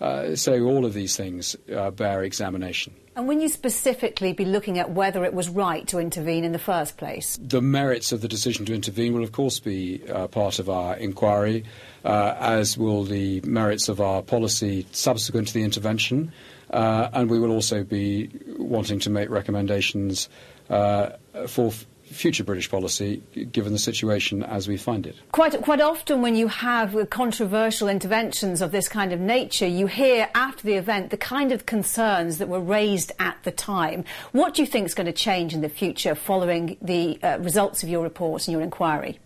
Uh, 0.00 0.34
so 0.34 0.62
all 0.62 0.86
of 0.86 0.94
these 0.94 1.16
things 1.16 1.56
uh, 1.74 1.90
bear 1.90 2.22
examination. 2.22 2.94
And 3.16 3.28
when 3.28 3.40
you 3.40 3.48
specifically 3.48 4.32
be 4.32 4.46
looking 4.46 4.78
at 4.78 4.92
whether 4.92 5.24
it 5.24 5.34
was 5.34 5.48
right 5.48 5.86
to 5.88 5.98
intervene 5.98 6.42
in 6.42 6.52
the 6.52 6.58
first 6.58 6.96
place? 6.96 7.38
The 7.42 7.60
merits 7.60 8.12
of 8.12 8.22
the 8.22 8.28
decision 8.28 8.64
to 8.66 8.74
intervene 8.74 9.12
will, 9.12 9.24
of 9.24 9.32
course, 9.32 9.60
be 9.60 10.02
uh, 10.08 10.28
part 10.28 10.58
of 10.58 10.70
our 10.70 10.96
inquiry, 10.96 11.64
uh, 12.04 12.34
as 12.38 12.78
will 12.78 13.04
the 13.04 13.42
merits 13.42 13.88
of 13.90 14.00
our 14.00 14.22
policy 14.22 14.86
subsequent 14.92 15.48
to 15.48 15.54
the 15.54 15.64
intervention. 15.64 16.32
Uh, 16.70 17.08
and 17.12 17.28
we 17.28 17.38
will 17.38 17.50
also 17.50 17.82
be 17.82 18.30
wanting 18.58 19.00
to 19.00 19.10
make 19.10 19.28
recommendations 19.28 20.28
uh, 20.68 21.10
for 21.48 21.68
f- 21.68 21.86
future 22.04 22.44
British 22.44 22.70
policy, 22.70 23.22
given 23.52 23.72
the 23.72 23.78
situation 23.78 24.42
as 24.42 24.68
we 24.68 24.76
find 24.76 25.06
it. 25.06 25.16
Quite, 25.32 25.60
quite 25.62 25.80
often, 25.80 26.22
when 26.22 26.36
you 26.36 26.48
have 26.48 27.10
controversial 27.10 27.88
interventions 27.88 28.62
of 28.62 28.72
this 28.72 28.88
kind 28.88 29.12
of 29.12 29.20
nature, 29.20 29.66
you 29.66 29.86
hear 29.86 30.28
after 30.34 30.62
the 30.62 30.74
event 30.74 31.10
the 31.10 31.16
kind 31.16 31.52
of 31.52 31.66
concerns 31.66 32.38
that 32.38 32.48
were 32.48 32.60
raised 32.60 33.12
at 33.18 33.36
the 33.42 33.52
time. 33.52 34.04
What 34.32 34.54
do 34.54 34.62
you 34.62 34.66
think 34.66 34.86
is 34.86 34.94
going 34.94 35.06
to 35.06 35.12
change 35.12 35.54
in 35.54 35.60
the 35.60 35.68
future 35.68 36.14
following 36.14 36.76
the 36.82 37.18
uh, 37.22 37.38
results 37.40 37.82
of 37.82 37.88
your 37.88 38.02
report 38.02 38.46
and 38.46 38.52
your 38.52 38.62
inquiry? 38.62 39.18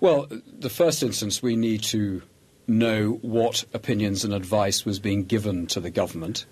Well, 0.00 0.28
the 0.30 0.70
first 0.70 1.02
instance, 1.02 1.42
we 1.42 1.56
need 1.56 1.82
to 1.84 2.22
know 2.68 3.18
what 3.22 3.64
opinions 3.72 4.24
and 4.24 4.32
advice 4.32 4.84
was 4.84 4.98
being 4.98 5.24
given 5.24 5.66
to 5.68 5.80
the 5.80 5.90
government. 5.90 6.46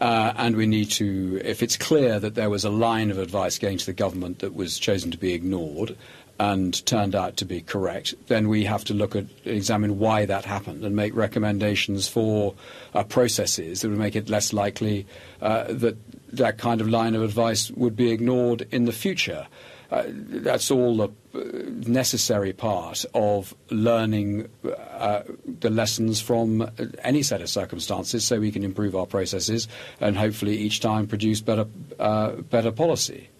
Uh, 0.00 0.32
and 0.36 0.56
we 0.56 0.66
need 0.66 0.90
to, 0.90 1.40
if 1.44 1.62
it's 1.62 1.76
clear 1.76 2.20
that 2.20 2.36
there 2.36 2.48
was 2.48 2.64
a 2.64 2.70
line 2.70 3.10
of 3.10 3.18
advice 3.18 3.58
going 3.58 3.78
to 3.78 3.86
the 3.86 3.92
government 3.92 4.38
that 4.38 4.54
was 4.54 4.78
chosen 4.78 5.10
to 5.10 5.18
be 5.18 5.34
ignored 5.34 5.96
and 6.40 6.86
turned 6.86 7.16
out 7.16 7.36
to 7.36 7.44
be 7.44 7.60
correct, 7.60 8.14
then 8.28 8.48
we 8.48 8.62
have 8.62 8.84
to 8.84 8.94
look 8.94 9.16
at, 9.16 9.26
examine 9.44 9.98
why 9.98 10.24
that 10.24 10.44
happened 10.44 10.84
and 10.84 10.94
make 10.94 11.14
recommendations 11.16 12.06
for 12.06 12.54
uh, 12.94 13.02
processes 13.02 13.80
that 13.80 13.88
would 13.88 13.98
make 13.98 14.14
it 14.14 14.28
less 14.28 14.52
likely 14.52 15.04
uh, 15.42 15.64
that 15.68 15.96
that 16.32 16.58
kind 16.58 16.80
of 16.80 16.88
line 16.88 17.16
of 17.16 17.22
advice 17.22 17.70
would 17.72 17.96
be 17.96 18.12
ignored 18.12 18.68
in 18.70 18.84
the 18.84 18.92
future. 18.92 19.48
Uh, 19.90 20.04
that's 20.06 20.70
all 20.70 20.96
the 20.96 21.08
uh, 21.34 21.40
necessary 21.86 22.52
part 22.52 23.06
of 23.14 23.54
learning 23.70 24.46
uh, 24.64 25.22
the 25.60 25.70
lessons 25.70 26.20
from 26.20 26.70
any 27.02 27.22
set 27.22 27.40
of 27.40 27.48
circumstances 27.48 28.22
so 28.22 28.38
we 28.38 28.50
can 28.50 28.64
improve 28.64 28.94
our 28.94 29.06
processes 29.06 29.66
and 30.00 30.16
hopefully 30.16 30.58
each 30.58 30.80
time 30.80 31.06
produce 31.06 31.40
better, 31.40 31.66
uh, 31.98 32.32
better 32.32 32.70
policy. 32.70 33.30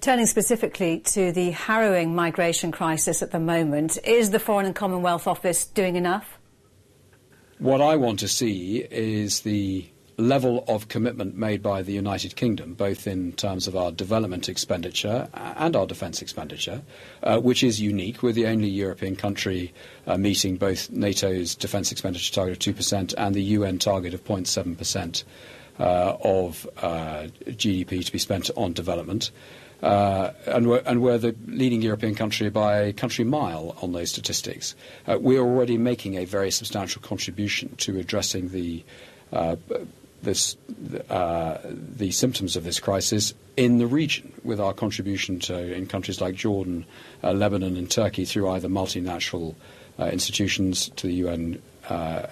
Turning 0.00 0.26
specifically 0.26 1.00
to 1.00 1.32
the 1.32 1.50
harrowing 1.50 2.14
migration 2.14 2.70
crisis 2.70 3.22
at 3.22 3.32
the 3.32 3.40
moment, 3.40 3.98
is 4.04 4.30
the 4.30 4.38
Foreign 4.38 4.66
and 4.66 4.76
Commonwealth 4.76 5.26
Office 5.26 5.64
doing 5.64 5.96
enough? 5.96 6.38
What 7.58 7.80
I 7.80 7.96
want 7.96 8.20
to 8.20 8.28
see 8.28 8.86
is 8.90 9.40
the 9.40 9.88
level 10.16 10.64
of 10.68 10.88
commitment 10.88 11.36
made 11.36 11.62
by 11.62 11.82
the 11.82 11.92
United 11.92 12.36
Kingdom, 12.36 12.74
both 12.74 13.06
in 13.06 13.32
terms 13.32 13.66
of 13.66 13.76
our 13.76 13.90
development 13.90 14.48
expenditure 14.48 15.28
and 15.34 15.74
our 15.74 15.86
defence 15.86 16.22
expenditure, 16.22 16.82
uh, 17.22 17.40
which 17.40 17.62
is 17.62 17.80
unique. 17.80 18.22
We're 18.22 18.32
the 18.32 18.46
only 18.46 18.68
European 18.68 19.16
country 19.16 19.72
uh, 20.06 20.16
meeting 20.16 20.56
both 20.56 20.90
NATO's 20.90 21.54
defence 21.54 21.90
expenditure 21.90 22.32
target 22.32 22.66
of 22.66 22.74
2% 22.76 23.14
and 23.16 23.34
the 23.34 23.42
UN 23.42 23.78
target 23.78 24.14
of 24.14 24.24
0.7% 24.24 25.24
uh, 25.80 26.16
of 26.22 26.68
uh, 26.78 27.26
GDP 27.46 28.04
to 28.04 28.12
be 28.12 28.18
spent 28.18 28.50
on 28.56 28.72
development. 28.72 29.30
Uh, 29.82 30.32
and, 30.46 30.68
we're, 30.68 30.82
and, 30.86 31.02
we're, 31.02 31.18
the 31.18 31.34
leading 31.46 31.82
European 31.82 32.14
country 32.14 32.48
by 32.48 32.92
country 32.92 33.24
mile 33.24 33.76
on 33.82 33.92
those 33.92 34.10
statistics. 34.10 34.74
Uh, 35.06 35.18
we're 35.20 35.40
already 35.40 35.76
making 35.76 36.14
a 36.16 36.24
very 36.24 36.50
substantial 36.50 37.02
contribution 37.02 37.74
to 37.76 37.98
addressing 37.98 38.48
the 38.50 38.82
uh, 39.32 39.56
this, 40.24 40.56
uh, 41.08 41.58
the 41.64 42.10
symptoms 42.10 42.56
of 42.56 42.64
this 42.64 42.80
crisis 42.80 43.34
in 43.56 43.78
the 43.78 43.86
region 43.86 44.32
with 44.42 44.60
our 44.60 44.72
contribution 44.72 45.38
to 45.38 45.74
in 45.74 45.86
countries 45.86 46.20
like 46.20 46.34
Jordan, 46.34 46.84
uh, 47.22 47.32
Lebanon, 47.32 47.76
and 47.76 47.90
Turkey 47.90 48.24
through 48.24 48.50
either 48.50 48.68
multinational 48.68 49.54
uh, 49.98 50.06
institutions 50.06 50.88
to 50.96 51.06
the 51.06 51.14
UN 51.14 51.62
uh, 51.88 52.26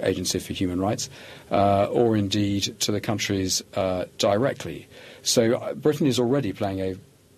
Agency 0.00 0.38
for 0.38 0.54
Human 0.54 0.80
Rights, 0.80 1.10
uh, 1.50 1.86
or 1.86 2.16
indeed 2.16 2.62
to 2.80 2.92
the 2.92 3.00
countries 3.00 3.62
uh, 3.74 4.06
directly. 4.16 4.88
So 5.22 5.74
Britain 5.74 6.06
is 6.06 6.18
already 6.18 6.52
playing 6.52 6.80
a 6.80 6.96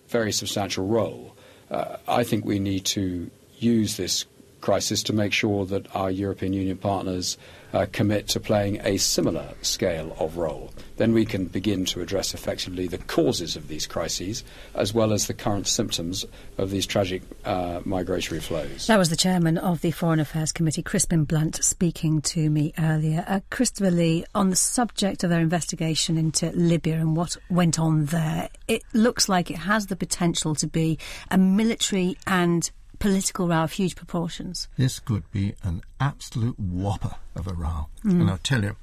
very 0.08 0.30
substantial 0.32 0.86
role. 0.86 1.34
I 2.06 2.22
think 2.22 2.44
we 2.44 2.58
need 2.58 2.84
to 2.86 3.30
use 3.58 3.96
this 3.96 4.26
crisis 4.60 5.02
to 5.04 5.12
make 5.14 5.32
sure 5.32 5.64
that 5.66 5.86
our 5.96 6.10
European 6.10 6.52
Union 6.52 6.76
partners 6.76 7.38
uh, 7.72 7.86
commit 7.92 8.28
to 8.28 8.40
playing 8.40 8.80
a 8.84 8.96
similar 8.96 9.54
scale 9.62 10.16
of 10.18 10.36
role. 10.36 10.72
Then 10.96 11.12
we 11.12 11.24
can 11.24 11.46
begin 11.46 11.84
to 11.86 12.00
address 12.00 12.34
effectively 12.34 12.86
the 12.86 12.98
causes 12.98 13.56
of 13.56 13.68
these 13.68 13.86
crises 13.86 14.44
as 14.74 14.94
well 14.94 15.12
as 15.12 15.26
the 15.26 15.34
current 15.34 15.66
symptoms 15.66 16.24
of 16.58 16.70
these 16.70 16.86
tragic 16.86 17.22
uh, 17.44 17.80
migratory 17.84 18.40
flows. 18.40 18.86
That 18.86 18.98
was 18.98 19.10
the 19.10 19.16
chairman 19.16 19.58
of 19.58 19.80
the 19.80 19.90
Foreign 19.90 20.20
Affairs 20.20 20.52
Committee, 20.52 20.82
Crispin 20.82 21.24
Blunt, 21.24 21.62
speaking 21.64 22.20
to 22.22 22.50
me 22.50 22.72
earlier. 22.78 23.24
Uh, 23.26 23.40
Christopher 23.50 23.90
Lee, 23.90 24.24
on 24.34 24.50
the 24.50 24.56
subject 24.56 25.24
of 25.24 25.30
their 25.30 25.40
investigation 25.40 26.18
into 26.18 26.50
Libya 26.52 26.96
and 26.96 27.16
what 27.16 27.36
went 27.50 27.78
on 27.78 28.06
there, 28.06 28.48
it 28.68 28.82
looks 28.92 29.28
like 29.28 29.50
it 29.50 29.58
has 29.58 29.86
the 29.86 29.96
potential 29.96 30.54
to 30.56 30.66
be 30.66 30.98
a 31.30 31.38
military 31.38 32.16
and 32.26 32.70
political 33.02 33.48
row 33.48 33.64
of 33.64 33.72
huge 33.72 33.96
proportions. 33.96 34.68
This 34.76 34.98
could 34.98 35.30
be 35.30 35.54
an 35.62 35.82
absolute 36.00 36.58
whopper 36.58 37.16
of 37.34 37.46
a 37.46 37.52
row. 37.52 37.88
Mm. 38.04 38.20
And 38.20 38.30
I'll 38.30 38.38
tell 38.38 38.62
you, 38.62 38.76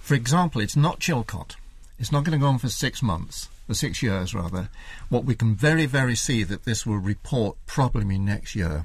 for 0.00 0.14
example, 0.14 0.60
it's 0.60 0.76
not 0.76 1.00
Chilcot. 1.00 1.56
It's 1.98 2.10
not 2.10 2.24
going 2.24 2.38
to 2.38 2.42
go 2.42 2.48
on 2.48 2.58
for 2.58 2.68
six 2.68 3.02
months, 3.02 3.48
or 3.68 3.74
six 3.74 4.02
years 4.02 4.34
rather. 4.34 4.68
What 5.08 5.24
we 5.24 5.34
can 5.34 5.54
very, 5.54 5.86
very 5.86 6.16
see 6.16 6.42
that 6.42 6.64
this 6.64 6.84
will 6.84 6.98
report 6.98 7.56
probably 7.66 8.18
next 8.18 8.56
year. 8.56 8.84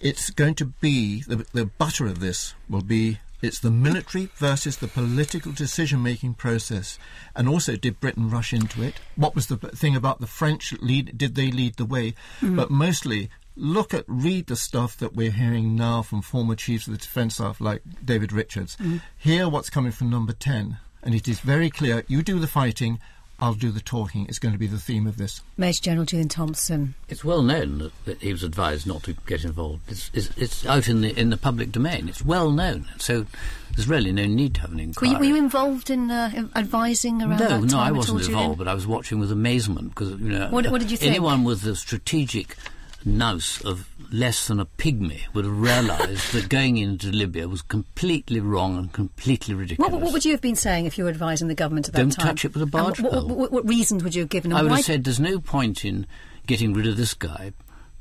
It's 0.00 0.30
going 0.30 0.56
to 0.56 0.66
be, 0.66 1.22
the, 1.22 1.46
the 1.52 1.66
butter 1.66 2.06
of 2.06 2.18
this 2.18 2.54
will 2.68 2.82
be 2.82 3.20
it's 3.44 3.58
the 3.58 3.70
military 3.70 4.30
versus 4.36 4.78
the 4.78 4.88
political 4.88 5.52
decision 5.52 6.02
making 6.02 6.34
process. 6.34 6.98
And 7.36 7.46
also, 7.46 7.76
did 7.76 8.00
Britain 8.00 8.30
rush 8.30 8.54
into 8.54 8.82
it? 8.82 8.94
What 9.16 9.34
was 9.34 9.48
the 9.48 9.58
thing 9.58 9.94
about 9.94 10.20
the 10.20 10.26
French 10.26 10.72
lead? 10.80 11.18
Did 11.18 11.34
they 11.34 11.50
lead 11.50 11.76
the 11.76 11.84
way? 11.84 12.14
Mm. 12.40 12.56
But 12.56 12.70
mostly, 12.70 13.28
look 13.56 13.94
at, 13.94 14.04
read 14.06 14.46
the 14.46 14.56
stuff 14.56 14.96
that 14.98 15.14
we're 15.14 15.30
hearing 15.30 15.76
now 15.76 16.02
from 16.02 16.22
former 16.22 16.54
chiefs 16.54 16.86
of 16.86 16.92
the 16.92 16.98
defence 16.98 17.34
staff 17.34 17.60
like 17.60 17.82
David 18.04 18.32
Richards. 18.32 18.76
Mm. 18.76 19.00
Hear 19.16 19.48
what's 19.48 19.70
coming 19.70 19.92
from 19.92 20.10
number 20.10 20.32
10. 20.32 20.78
And 21.02 21.14
it 21.14 21.28
is 21.28 21.40
very 21.40 21.70
clear 21.70 22.04
you 22.08 22.22
do 22.22 22.38
the 22.38 22.46
fighting, 22.46 22.98
I'll 23.40 23.54
do 23.54 23.70
the 23.70 23.80
talking. 23.80 24.26
It's 24.28 24.38
going 24.38 24.52
to 24.52 24.58
be 24.58 24.66
the 24.66 24.78
theme 24.78 25.06
of 25.06 25.16
this. 25.16 25.42
Major 25.56 25.82
General 25.82 26.06
Julian 26.06 26.28
Thompson. 26.28 26.94
It's 27.08 27.24
well 27.24 27.42
known 27.42 27.78
that, 27.78 28.04
that 28.04 28.22
he 28.22 28.32
was 28.32 28.42
advised 28.42 28.86
not 28.86 29.02
to 29.04 29.14
get 29.26 29.44
involved. 29.44 29.82
It's, 29.90 30.10
it's, 30.14 30.30
it's, 30.36 30.66
out 30.66 30.88
in 30.88 31.00
the 31.00 31.18
in 31.18 31.30
the 31.30 31.36
public 31.36 31.72
domain. 31.72 32.08
It's 32.08 32.24
well 32.24 32.50
known. 32.52 32.86
So 32.98 33.26
there's 33.74 33.88
really 33.88 34.12
no 34.12 34.24
need 34.24 34.54
to 34.54 34.60
have 34.62 34.72
an 34.72 34.80
inquiry. 34.80 35.10
Were 35.10 35.14
you, 35.14 35.18
were 35.18 35.36
you 35.36 35.36
involved 35.36 35.90
in 35.90 36.10
uh, 36.10 36.48
advising 36.54 37.22
around 37.22 37.40
no, 37.40 37.60
that 37.60 37.72
No, 37.72 37.80
I 37.80 37.90
wasn't 37.90 38.26
involved, 38.26 38.58
but 38.58 38.68
I 38.68 38.74
was 38.74 38.86
watching 38.86 39.18
with 39.18 39.32
amazement 39.32 39.90
because 39.90 40.10
you 40.12 40.30
know. 40.30 40.48
What, 40.48 40.70
what 40.70 40.80
did 40.80 40.90
you 40.90 40.96
think? 40.96 41.10
Anyone 41.10 41.42
with 41.42 41.62
the 41.62 41.74
strategic 41.74 42.56
nous 43.04 43.60
of 43.62 43.88
less 44.10 44.46
than 44.46 44.60
a 44.60 44.66
pygmy 44.66 45.22
would 45.34 45.44
have 45.44 45.60
realised 45.60 46.32
that 46.32 46.48
going 46.48 46.76
into 46.76 47.08
Libya 47.10 47.48
was 47.48 47.62
completely 47.62 48.40
wrong 48.40 48.76
and 48.78 48.92
completely 48.92 49.54
ridiculous. 49.54 49.92
What, 49.92 50.00
what, 50.00 50.12
would 50.12 50.24
you 50.24 50.32
have 50.32 50.40
been 50.40 50.56
saying 50.56 50.86
if 50.86 50.96
you 50.96 51.04
were 51.04 51.10
advising 51.10 51.48
the 51.48 51.54
government 51.54 51.88
at 51.88 51.94
that 51.94 52.00
Don't 52.00 52.10
time? 52.10 52.26
Don't 52.26 52.36
touch 52.36 52.44
it 52.44 52.54
with 52.54 52.62
a 52.62 52.66
barge 52.66 53.00
what, 53.00 53.26
what, 53.26 53.52
what, 53.52 53.68
reasons 53.68 54.04
would 54.04 54.14
you 54.14 54.22
have 54.22 54.30
given? 54.30 54.52
I 54.52 54.62
would 54.62 54.72
have 54.72 54.84
said 54.84 55.04
there's 55.04 55.20
no 55.20 55.40
point 55.40 55.84
in 55.84 56.06
getting 56.46 56.74
rid 56.74 56.86
of 56.86 56.96
this 56.96 57.14
guy 57.14 57.52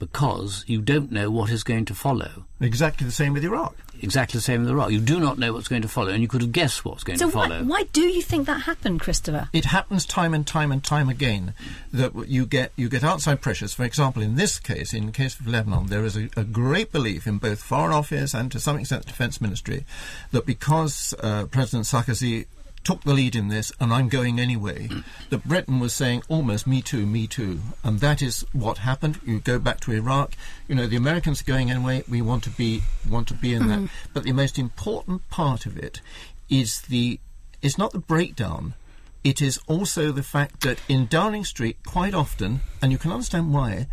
because 0.03 0.65
you 0.67 0.81
don't 0.81 1.11
know 1.11 1.31
what 1.31 1.49
is 1.49 1.63
going 1.63 1.85
to 1.85 1.95
follow. 1.95 2.45
Exactly 2.59 3.05
the 3.05 3.11
same 3.11 3.33
with 3.33 3.43
Iraq. 3.43 3.75
Exactly 4.01 4.37
the 4.37 4.41
same 4.41 4.61
with 4.61 4.69
Iraq. 4.69 4.91
You 4.91 4.99
do 4.99 5.17
not 5.19 5.37
know 5.37 5.53
what's 5.53 5.69
going 5.69 5.81
to 5.81 5.87
follow, 5.87 6.09
and 6.09 6.21
you 6.21 6.27
could 6.27 6.41
have 6.41 6.51
guessed 6.51 6.83
what's 6.83 7.05
going 7.05 7.17
so 7.17 7.27
to 7.27 7.31
follow. 7.31 7.63
Why, 7.63 7.81
why 7.81 7.83
do 7.93 8.01
you 8.01 8.21
think 8.21 8.47
that 8.47 8.63
happened, 8.63 8.99
Christopher? 8.99 9.47
It 9.53 9.65
happens 9.65 10.05
time 10.05 10.33
and 10.33 10.45
time 10.45 10.73
and 10.73 10.83
time 10.83 11.07
again 11.07 11.53
that 11.93 12.27
you 12.27 12.45
get 12.45 12.73
you 12.75 12.89
get 12.89 13.03
outside 13.03 13.39
pressures. 13.39 13.73
For 13.73 13.83
example, 13.83 14.21
in 14.21 14.35
this 14.35 14.59
case, 14.59 14.93
in 14.93 15.05
the 15.05 15.11
case 15.13 15.39
of 15.39 15.47
Lebanon, 15.47 15.87
there 15.87 16.03
is 16.03 16.17
a, 16.17 16.29
a 16.35 16.43
great 16.43 16.91
belief 16.91 17.25
in 17.25 17.37
both 17.37 17.61
Foreign 17.61 17.93
Office 17.93 18.33
and 18.33 18.51
to 18.51 18.59
some 18.59 18.77
extent 18.77 19.03
the 19.03 19.11
Defence 19.11 19.39
Ministry 19.39 19.85
that 20.31 20.45
because 20.45 21.13
uh, 21.21 21.45
President 21.45 21.85
Sarkozy 21.85 22.47
took 22.83 23.03
the 23.03 23.13
lead 23.13 23.35
in 23.35 23.47
this, 23.47 23.71
and 23.79 23.93
I'm 23.93 24.09
going 24.09 24.39
anyway. 24.39 24.89
That 25.29 25.47
Britain 25.47 25.79
was 25.79 25.93
saying 25.93 26.23
almost 26.27 26.67
"Me 26.67 26.81
too, 26.81 27.05
me 27.05 27.27
too," 27.27 27.61
and 27.83 27.99
that 27.99 28.21
is 28.21 28.45
what 28.53 28.79
happened. 28.79 29.19
You 29.25 29.39
go 29.39 29.59
back 29.59 29.79
to 29.81 29.93
Iraq. 29.93 30.33
You 30.67 30.75
know, 30.75 30.87
the 30.87 30.97
Americans 30.97 31.41
are 31.41 31.45
going 31.45 31.71
anyway. 31.71 32.03
We 32.07 32.21
want 32.21 32.43
to 32.43 32.49
be 32.49 32.83
want 33.09 33.27
to 33.29 33.33
be 33.33 33.53
in 33.53 33.63
mm-hmm. 33.63 33.85
that. 33.85 33.91
But 34.13 34.23
the 34.23 34.33
most 34.33 34.59
important 34.59 35.29
part 35.29 35.65
of 35.65 35.77
it 35.77 36.01
is 36.49 36.81
the 36.81 37.19
is 37.61 37.77
not 37.77 37.91
the 37.91 37.99
breakdown. 37.99 38.73
It 39.23 39.41
is 39.41 39.59
also 39.67 40.11
the 40.11 40.23
fact 40.23 40.61
that 40.61 40.79
in 40.89 41.07
Downing 41.07 41.45
Street, 41.45 41.77
quite 41.85 42.13
often, 42.13 42.59
and 42.81 42.91
you 42.91 42.97
can 42.97 43.11
understand 43.11 43.53
why, 43.53 43.87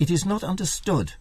it 0.00 0.10
is 0.10 0.24
not 0.24 0.42
understood 0.42 1.12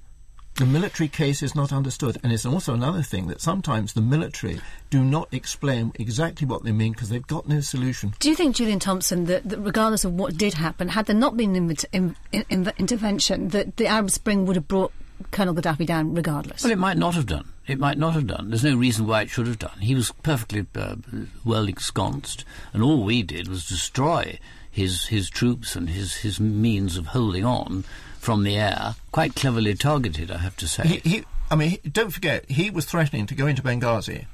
the 0.55 0.65
military 0.65 1.07
case 1.07 1.41
is 1.41 1.55
not 1.55 1.73
understood, 1.73 2.17
and 2.23 2.31
it's 2.31 2.45
also 2.45 2.73
another 2.73 3.01
thing 3.01 3.27
that 3.27 3.41
sometimes 3.41 3.93
the 3.93 4.01
military 4.01 4.61
do 4.89 5.03
not 5.03 5.33
explain 5.33 5.91
exactly 5.95 6.45
what 6.45 6.63
they 6.63 6.71
mean 6.71 6.91
because 6.91 7.09
they've 7.09 7.25
got 7.25 7.47
no 7.47 7.59
solution. 7.59 8.13
Do 8.19 8.29
you 8.29 8.35
think, 8.35 8.55
Julian 8.55 8.79
Thompson, 8.79 9.25
that, 9.25 9.49
that 9.49 9.59
regardless 9.59 10.05
of 10.05 10.13
what 10.13 10.37
did 10.37 10.53
happen, 10.53 10.89
had 10.89 11.07
there 11.07 11.15
not 11.15 11.35
been 11.35 11.55
in, 11.55 11.75
in, 11.91 12.15
in, 12.49 12.71
intervention, 12.77 13.49
that 13.49 13.77
the 13.77 13.87
Arab 13.87 14.11
Spring 14.11 14.45
would 14.45 14.55
have 14.55 14.67
brought 14.67 14.91
Colonel 15.31 15.55
Gaddafi 15.55 15.87
down 15.87 16.13
regardless? 16.13 16.63
Well, 16.63 16.71
it 16.71 16.77
might 16.77 16.97
not 16.97 17.15
have 17.15 17.25
done. 17.25 17.49
It 17.65 17.79
might 17.79 17.97
not 17.97 18.13
have 18.13 18.27
done. 18.27 18.49
There's 18.49 18.63
no 18.63 18.75
reason 18.75 19.07
why 19.07 19.21
it 19.21 19.29
should 19.29 19.47
have 19.47 19.59
done. 19.59 19.79
He 19.79 19.95
was 19.95 20.11
perfectly 20.21 20.65
uh, 20.75 20.97
well 21.43 21.67
ensconced, 21.67 22.45
and 22.73 22.83
all 22.83 23.03
we 23.03 23.23
did 23.23 23.47
was 23.47 23.67
destroy 23.67 24.37
his 24.69 25.05
his 25.05 25.29
troops 25.29 25.75
and 25.75 25.89
his 25.89 26.15
his 26.15 26.39
means 26.39 26.97
of 26.97 27.07
holding 27.07 27.45
on 27.45 27.85
from 28.23 28.43
the 28.43 28.57
air, 28.57 28.95
quite 29.11 29.35
cleverly 29.35 29.75
targeted, 29.75 30.31
I 30.31 30.37
have 30.37 30.55
to 30.57 30.67
say. 30.67 30.87
He, 30.87 31.09
he, 31.09 31.23
I 31.51 31.55
mean, 31.55 31.71
he, 31.71 31.89
don't 31.89 32.09
forget, 32.09 32.49
he 32.49 32.69
was 32.69 32.85
threatening 32.85 33.25
to 33.27 33.35
go 33.35 33.47
into 33.47 33.61
Benghazi 33.61 34.27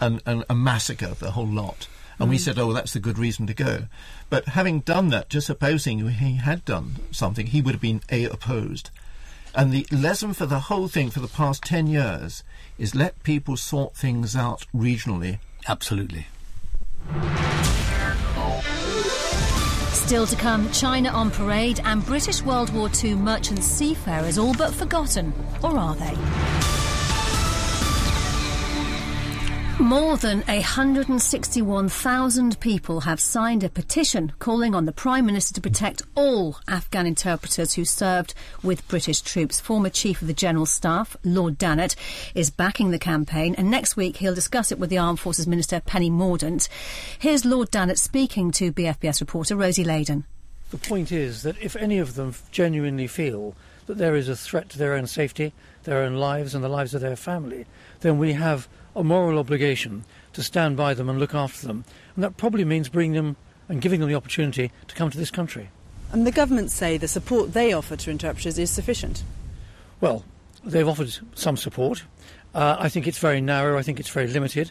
and, 0.00 0.20
and, 0.26 0.44
and 0.50 0.58
massacre 0.58 1.14
the 1.14 1.30
whole 1.30 1.46
lot. 1.46 1.86
And 2.18 2.26
mm. 2.26 2.30
we 2.30 2.38
said, 2.38 2.58
oh, 2.58 2.72
that's 2.72 2.92
the 2.92 2.98
good 2.98 3.18
reason 3.18 3.46
to 3.46 3.54
go. 3.54 3.84
But 4.30 4.46
having 4.46 4.80
done 4.80 5.10
that, 5.10 5.28
just 5.28 5.46
supposing 5.46 6.08
he 6.08 6.34
had 6.34 6.64
done 6.64 6.96
something, 7.12 7.46
he 7.46 7.62
would 7.62 7.74
have 7.74 7.80
been 7.80 8.02
A, 8.10 8.24
opposed, 8.24 8.90
And 9.54 9.72
the 9.72 9.86
lesson 9.92 10.34
for 10.34 10.46
the 10.46 10.60
whole 10.60 10.88
thing 10.88 11.10
for 11.10 11.20
the 11.20 11.28
past 11.28 11.62
10 11.62 11.86
years 11.86 12.42
is 12.78 12.96
let 12.96 13.22
people 13.22 13.56
sort 13.56 13.94
things 13.94 14.34
out 14.34 14.66
regionally. 14.74 15.38
Absolutely. 15.68 16.26
Still 20.06 20.24
to 20.28 20.36
come, 20.36 20.70
China 20.70 21.08
on 21.08 21.32
parade 21.32 21.80
and 21.82 22.06
British 22.06 22.40
World 22.40 22.72
War 22.72 22.88
II 23.02 23.16
merchant 23.16 23.64
seafarers 23.64 24.38
all 24.38 24.54
but 24.54 24.72
forgotten. 24.72 25.32
Or 25.64 25.76
are 25.76 25.96
they? 25.96 26.75
More 29.78 30.16
than 30.16 30.40
161,000 30.40 32.60
people 32.60 33.00
have 33.00 33.20
signed 33.20 33.62
a 33.62 33.68
petition 33.68 34.32
calling 34.38 34.74
on 34.74 34.86
the 34.86 34.92
Prime 34.92 35.26
Minister 35.26 35.52
to 35.52 35.60
protect 35.60 36.00
all 36.14 36.56
Afghan 36.66 37.06
interpreters 37.06 37.74
who 37.74 37.84
served 37.84 38.32
with 38.62 38.88
British 38.88 39.20
troops. 39.20 39.60
Former 39.60 39.90
Chief 39.90 40.22
of 40.22 40.28
the 40.28 40.32
General 40.32 40.64
Staff, 40.64 41.14
Lord 41.24 41.58
Dannatt, 41.58 41.94
is 42.34 42.48
backing 42.48 42.90
the 42.90 42.98
campaign, 42.98 43.54
and 43.58 43.70
next 43.70 43.96
week 43.96 44.16
he'll 44.16 44.34
discuss 44.34 44.72
it 44.72 44.78
with 44.78 44.88
the 44.88 44.96
Armed 44.96 45.20
Forces 45.20 45.46
Minister 45.46 45.80
Penny 45.80 46.10
Mordaunt. 46.10 46.70
Here's 47.18 47.44
Lord 47.44 47.70
Dannatt 47.70 47.98
speaking 47.98 48.52
to 48.52 48.72
BFBS 48.72 49.20
reporter 49.20 49.56
Rosie 49.56 49.84
Layden. 49.84 50.24
The 50.70 50.78
point 50.78 51.12
is 51.12 51.42
that 51.42 51.60
if 51.60 51.76
any 51.76 51.98
of 51.98 52.14
them 52.14 52.34
genuinely 52.50 53.08
feel 53.08 53.54
that 53.84 53.98
there 53.98 54.16
is 54.16 54.30
a 54.30 54.36
threat 54.36 54.70
to 54.70 54.78
their 54.78 54.94
own 54.94 55.06
safety, 55.06 55.52
their 55.84 56.02
own 56.02 56.14
lives, 56.14 56.54
and 56.54 56.64
the 56.64 56.70
lives 56.70 56.94
of 56.94 57.02
their 57.02 57.14
family, 57.14 57.66
then 58.00 58.16
we 58.16 58.32
have 58.32 58.68
a 58.96 59.04
moral 59.04 59.38
obligation 59.38 60.04
to 60.32 60.42
stand 60.42 60.76
by 60.76 60.94
them 60.94 61.08
and 61.08 61.18
look 61.18 61.34
after 61.34 61.66
them. 61.66 61.84
And 62.14 62.24
that 62.24 62.36
probably 62.36 62.64
means 62.64 62.88
bringing 62.88 63.12
them 63.12 63.36
and 63.68 63.80
giving 63.80 64.00
them 64.00 64.08
the 64.08 64.14
opportunity 64.14 64.72
to 64.88 64.94
come 64.94 65.10
to 65.10 65.18
this 65.18 65.30
country. 65.30 65.68
And 66.12 66.26
the 66.26 66.32
government 66.32 66.70
say 66.70 66.96
the 66.96 67.08
support 67.08 67.52
they 67.52 67.72
offer 67.72 67.96
to 67.96 68.10
interpreters 68.10 68.58
is 68.58 68.70
sufficient? 68.70 69.22
Well, 70.00 70.24
they've 70.64 70.88
offered 70.88 71.14
some 71.34 71.56
support. 71.56 72.04
Uh, 72.54 72.76
I 72.78 72.88
think 72.88 73.06
it's 73.06 73.18
very 73.18 73.40
narrow, 73.40 73.78
I 73.78 73.82
think 73.82 74.00
it's 74.00 74.08
very 74.08 74.28
limited. 74.28 74.70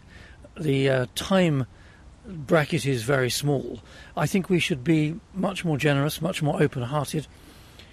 The 0.60 0.90
uh, 0.90 1.06
time 1.16 1.68
bracket 2.26 2.86
is 2.86 3.04
very 3.04 3.30
small. 3.30 3.82
I 4.18 4.26
think 4.26 4.50
we 4.50 4.60
should 4.60 4.84
be 4.84 5.20
much 5.34 5.64
more 5.64 5.78
generous, 5.78 6.22
much 6.22 6.42
more 6.42 6.62
open 6.62 6.84
hearted, 6.84 7.28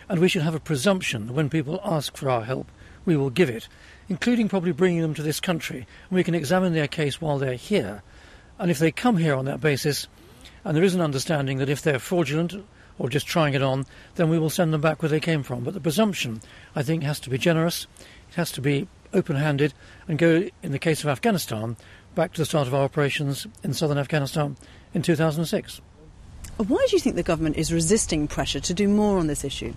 and 0.08 0.20
we 0.20 0.28
should 0.28 0.42
have 0.42 0.54
a 0.54 0.60
presumption 0.60 1.26
that 1.26 1.32
when 1.32 1.50
people 1.50 1.80
ask 1.84 2.16
for 2.16 2.30
our 2.30 2.44
help, 2.44 2.70
we 3.04 3.16
will 3.16 3.30
give 3.30 3.50
it 3.50 3.68
including 4.12 4.46
probably 4.46 4.72
bringing 4.72 5.00
them 5.00 5.14
to 5.14 5.22
this 5.22 5.40
country. 5.40 5.78
And 5.78 6.10
we 6.10 6.22
can 6.22 6.34
examine 6.34 6.74
their 6.74 6.86
case 6.86 7.18
while 7.18 7.38
they're 7.38 7.54
here. 7.54 8.02
And 8.58 8.70
if 8.70 8.78
they 8.78 8.92
come 8.92 9.16
here 9.16 9.34
on 9.34 9.46
that 9.46 9.62
basis, 9.62 10.06
and 10.66 10.76
there 10.76 10.84
is 10.84 10.94
an 10.94 11.00
understanding 11.00 11.56
that 11.56 11.70
if 11.70 11.80
they're 11.80 11.98
fraudulent 11.98 12.54
or 12.98 13.08
just 13.08 13.26
trying 13.26 13.54
it 13.54 13.62
on, 13.62 13.86
then 14.16 14.28
we 14.28 14.38
will 14.38 14.50
send 14.50 14.70
them 14.70 14.82
back 14.82 15.00
where 15.00 15.08
they 15.08 15.18
came 15.18 15.42
from. 15.42 15.64
But 15.64 15.72
the 15.72 15.80
presumption, 15.80 16.42
I 16.76 16.82
think, 16.82 17.04
has 17.04 17.20
to 17.20 17.30
be 17.30 17.38
generous, 17.38 17.86
it 18.28 18.34
has 18.34 18.52
to 18.52 18.60
be 18.60 18.86
open 19.14 19.36
handed, 19.36 19.72
and 20.06 20.18
go, 20.18 20.46
in 20.62 20.72
the 20.72 20.78
case 20.78 21.02
of 21.02 21.08
Afghanistan, 21.08 21.78
back 22.14 22.34
to 22.34 22.42
the 22.42 22.44
start 22.44 22.66
of 22.66 22.74
our 22.74 22.84
operations 22.84 23.46
in 23.64 23.72
southern 23.72 23.96
Afghanistan 23.96 24.58
in 24.92 25.00
2006. 25.00 25.80
Why 26.58 26.86
do 26.86 26.96
you 26.96 27.00
think 27.00 27.16
the 27.16 27.22
government 27.22 27.56
is 27.56 27.72
resisting 27.72 28.28
pressure 28.28 28.60
to 28.60 28.74
do 28.74 28.88
more 28.88 29.18
on 29.18 29.26
this 29.26 29.42
issue? 29.42 29.72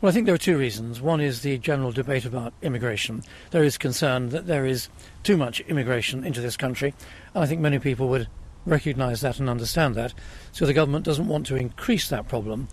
Well, 0.00 0.08
I 0.08 0.14
think 0.14 0.24
there 0.24 0.34
are 0.34 0.38
two 0.38 0.56
reasons. 0.56 1.02
One 1.02 1.20
is 1.20 1.42
the 1.42 1.58
general 1.58 1.92
debate 1.92 2.24
about 2.24 2.54
immigration. 2.62 3.22
There 3.50 3.62
is 3.62 3.76
concern 3.76 4.30
that 4.30 4.46
there 4.46 4.64
is 4.64 4.88
too 5.24 5.36
much 5.36 5.60
immigration 5.60 6.24
into 6.24 6.40
this 6.40 6.56
country, 6.56 6.94
and 7.34 7.44
I 7.44 7.46
think 7.46 7.60
many 7.60 7.78
people 7.78 8.08
would 8.08 8.26
recognise 8.64 9.20
that 9.20 9.38
and 9.38 9.50
understand 9.50 9.96
that. 9.96 10.14
So 10.52 10.64
the 10.64 10.72
government 10.72 11.04
doesn't 11.04 11.28
want 11.28 11.46
to 11.48 11.56
increase 11.56 12.08
that 12.08 12.28
problem. 12.28 12.68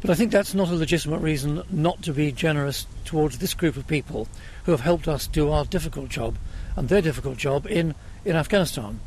But 0.00 0.10
I 0.10 0.14
think 0.14 0.30
that's 0.30 0.54
not 0.54 0.68
a 0.68 0.76
legitimate 0.76 1.18
reason 1.18 1.64
not 1.68 2.02
to 2.02 2.12
be 2.12 2.30
generous 2.30 2.86
towards 3.04 3.38
this 3.38 3.54
group 3.54 3.76
of 3.76 3.88
people 3.88 4.28
who 4.66 4.70
have 4.70 4.82
helped 4.82 5.08
us 5.08 5.26
do 5.26 5.50
our 5.50 5.64
difficult 5.64 6.10
job 6.10 6.36
and 6.76 6.88
their 6.88 7.02
difficult 7.02 7.38
job 7.38 7.66
in, 7.66 7.92
in 8.24 8.36
Afghanistan. 8.36 9.00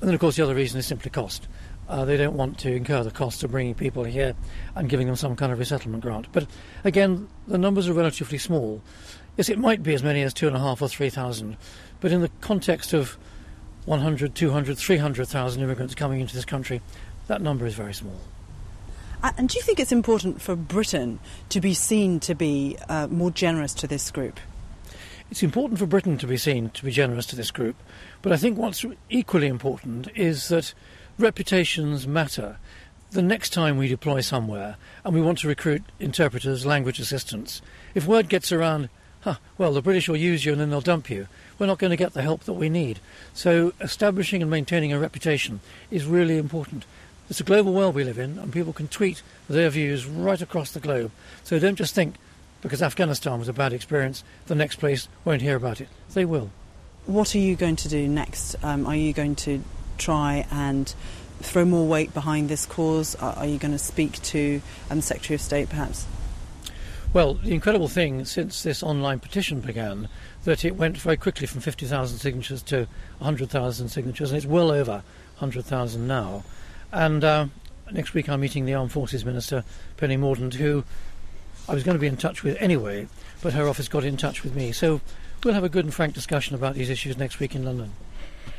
And 0.00 0.08
then, 0.08 0.14
of 0.14 0.20
course, 0.20 0.34
the 0.34 0.42
other 0.42 0.56
reason 0.56 0.80
is 0.80 0.86
simply 0.86 1.12
cost. 1.12 1.46
Uh, 1.88 2.04
they 2.04 2.16
don't 2.16 2.36
want 2.36 2.58
to 2.58 2.72
incur 2.74 3.02
the 3.02 3.10
cost 3.10 3.42
of 3.44 3.50
bringing 3.50 3.74
people 3.74 4.04
here 4.04 4.34
and 4.74 4.88
giving 4.88 5.06
them 5.06 5.16
some 5.16 5.36
kind 5.36 5.52
of 5.52 5.58
resettlement 5.58 6.02
grant. 6.02 6.26
But 6.32 6.46
again, 6.84 7.28
the 7.46 7.58
numbers 7.58 7.88
are 7.88 7.92
relatively 7.92 8.38
small. 8.38 8.82
Yes, 9.36 9.48
it 9.48 9.58
might 9.58 9.82
be 9.82 9.94
as 9.94 10.02
many 10.02 10.22
as 10.22 10.32
two 10.32 10.46
and 10.46 10.56
a 10.56 10.60
half 10.60 10.80
or 10.80 10.88
three 10.88 11.10
thousand, 11.10 11.56
but 12.00 12.12
in 12.12 12.20
the 12.20 12.30
context 12.40 12.92
of 12.92 13.16
100, 13.84 14.34
200, 14.34 14.78
300,000 14.78 15.62
immigrants 15.62 15.94
coming 15.94 16.20
into 16.20 16.34
this 16.34 16.44
country, 16.44 16.80
that 17.26 17.42
number 17.42 17.66
is 17.66 17.74
very 17.74 17.94
small. 17.94 18.20
And 19.22 19.48
do 19.48 19.56
you 19.56 19.62
think 19.62 19.78
it's 19.78 19.92
important 19.92 20.40
for 20.40 20.56
Britain 20.56 21.20
to 21.48 21.60
be 21.60 21.74
seen 21.74 22.20
to 22.20 22.34
be 22.34 22.76
uh, 22.88 23.06
more 23.08 23.30
generous 23.30 23.72
to 23.74 23.86
this 23.86 24.10
group? 24.10 24.40
It's 25.30 25.42
important 25.42 25.78
for 25.78 25.86
Britain 25.86 26.18
to 26.18 26.26
be 26.26 26.36
seen 26.36 26.70
to 26.70 26.84
be 26.84 26.90
generous 26.90 27.26
to 27.26 27.36
this 27.36 27.50
group, 27.50 27.76
but 28.20 28.32
I 28.32 28.36
think 28.36 28.58
what's 28.58 28.84
equally 29.08 29.46
important 29.46 30.08
is 30.14 30.48
that 30.48 30.74
reputations 31.18 32.06
matter. 32.06 32.56
The 33.10 33.22
next 33.22 33.50
time 33.50 33.76
we 33.76 33.88
deploy 33.88 34.20
somewhere 34.20 34.76
and 35.04 35.14
we 35.14 35.20
want 35.20 35.38
to 35.38 35.48
recruit 35.48 35.82
interpreters, 36.00 36.64
language 36.64 36.98
assistants, 36.98 37.60
if 37.94 38.06
word 38.06 38.28
gets 38.28 38.52
around, 38.52 38.88
huh, 39.20 39.36
well, 39.58 39.72
the 39.72 39.82
British 39.82 40.08
will 40.08 40.16
use 40.16 40.44
you 40.44 40.52
and 40.52 40.60
then 40.60 40.70
they'll 40.70 40.80
dump 40.80 41.10
you, 41.10 41.28
we're 41.58 41.66
not 41.66 41.78
going 41.78 41.90
to 41.90 41.96
get 41.96 42.14
the 42.14 42.22
help 42.22 42.44
that 42.44 42.54
we 42.54 42.68
need. 42.68 43.00
So 43.34 43.72
establishing 43.80 44.42
and 44.42 44.50
maintaining 44.50 44.92
a 44.92 44.98
reputation 44.98 45.60
is 45.90 46.06
really 46.06 46.38
important. 46.38 46.84
It's 47.30 47.40
a 47.40 47.44
global 47.44 47.72
world 47.72 47.94
we 47.94 48.04
live 48.04 48.18
in, 48.18 48.38
and 48.38 48.52
people 48.52 48.72
can 48.72 48.88
tweet 48.88 49.22
their 49.48 49.70
views 49.70 50.04
right 50.06 50.40
across 50.40 50.72
the 50.72 50.80
globe. 50.80 51.12
So 51.44 51.58
don't 51.58 51.76
just 51.76 51.94
think 51.94 52.16
because 52.62 52.82
Afghanistan 52.82 53.38
was 53.38 53.48
a 53.48 53.52
bad 53.52 53.72
experience, 53.72 54.24
the 54.46 54.54
next 54.54 54.76
place 54.76 55.08
won't 55.24 55.42
hear 55.42 55.56
about 55.56 55.80
it. 55.80 55.88
They 56.14 56.24
will. 56.24 56.50
What 57.06 57.34
are 57.34 57.38
you 57.38 57.56
going 57.56 57.76
to 57.76 57.88
do 57.88 58.06
next? 58.08 58.54
Um, 58.62 58.86
are 58.86 58.96
you 58.96 59.12
going 59.12 59.34
to 59.36 59.62
try 59.98 60.46
and 60.50 60.94
throw 61.40 61.64
more 61.64 61.86
weight 61.86 62.14
behind 62.14 62.48
this 62.48 62.66
cause? 62.66 63.14
Are, 63.16 63.46
you 63.46 63.58
going 63.58 63.72
to 63.72 63.78
speak 63.78 64.20
to 64.22 64.60
um, 64.90 64.98
the 64.98 65.02
Secretary 65.02 65.34
of 65.34 65.40
State 65.40 65.68
perhaps? 65.68 66.06
Well, 67.12 67.34
the 67.34 67.52
incredible 67.52 67.88
thing 67.88 68.24
since 68.24 68.62
this 68.62 68.82
online 68.82 69.20
petition 69.20 69.60
began, 69.60 70.08
that 70.44 70.64
it 70.64 70.76
went 70.76 70.96
very 70.96 71.18
quickly 71.18 71.46
from 71.46 71.60
50,000 71.60 72.18
signatures 72.18 72.62
to 72.64 72.88
100,000 73.18 73.88
signatures, 73.88 74.30
and 74.30 74.38
it's 74.38 74.46
well 74.46 74.70
over 74.70 75.02
100,000 75.38 76.06
now. 76.06 76.42
And 76.90 77.22
uh, 77.22 77.46
next 77.90 78.14
week 78.14 78.28
I'm 78.28 78.40
meeting 78.40 78.64
the 78.64 78.74
Armed 78.74 78.92
Forces 78.92 79.24
Minister, 79.26 79.64
Penny 79.98 80.16
Mordaunt, 80.16 80.54
who 80.54 80.84
I 81.68 81.74
was 81.74 81.84
going 81.84 81.96
to 81.96 82.00
be 82.00 82.06
in 82.06 82.16
touch 82.16 82.42
with 82.42 82.56
anyway, 82.60 83.08
but 83.42 83.52
her 83.52 83.68
office 83.68 83.88
got 83.88 84.04
in 84.04 84.16
touch 84.16 84.42
with 84.42 84.56
me. 84.56 84.72
So 84.72 85.02
we'll 85.44 85.54
have 85.54 85.64
a 85.64 85.68
good 85.68 85.84
and 85.84 85.92
frank 85.92 86.14
discussion 86.14 86.54
about 86.54 86.74
these 86.74 86.88
issues 86.88 87.18
next 87.18 87.40
week 87.40 87.54
in 87.54 87.64
London. 87.64 87.92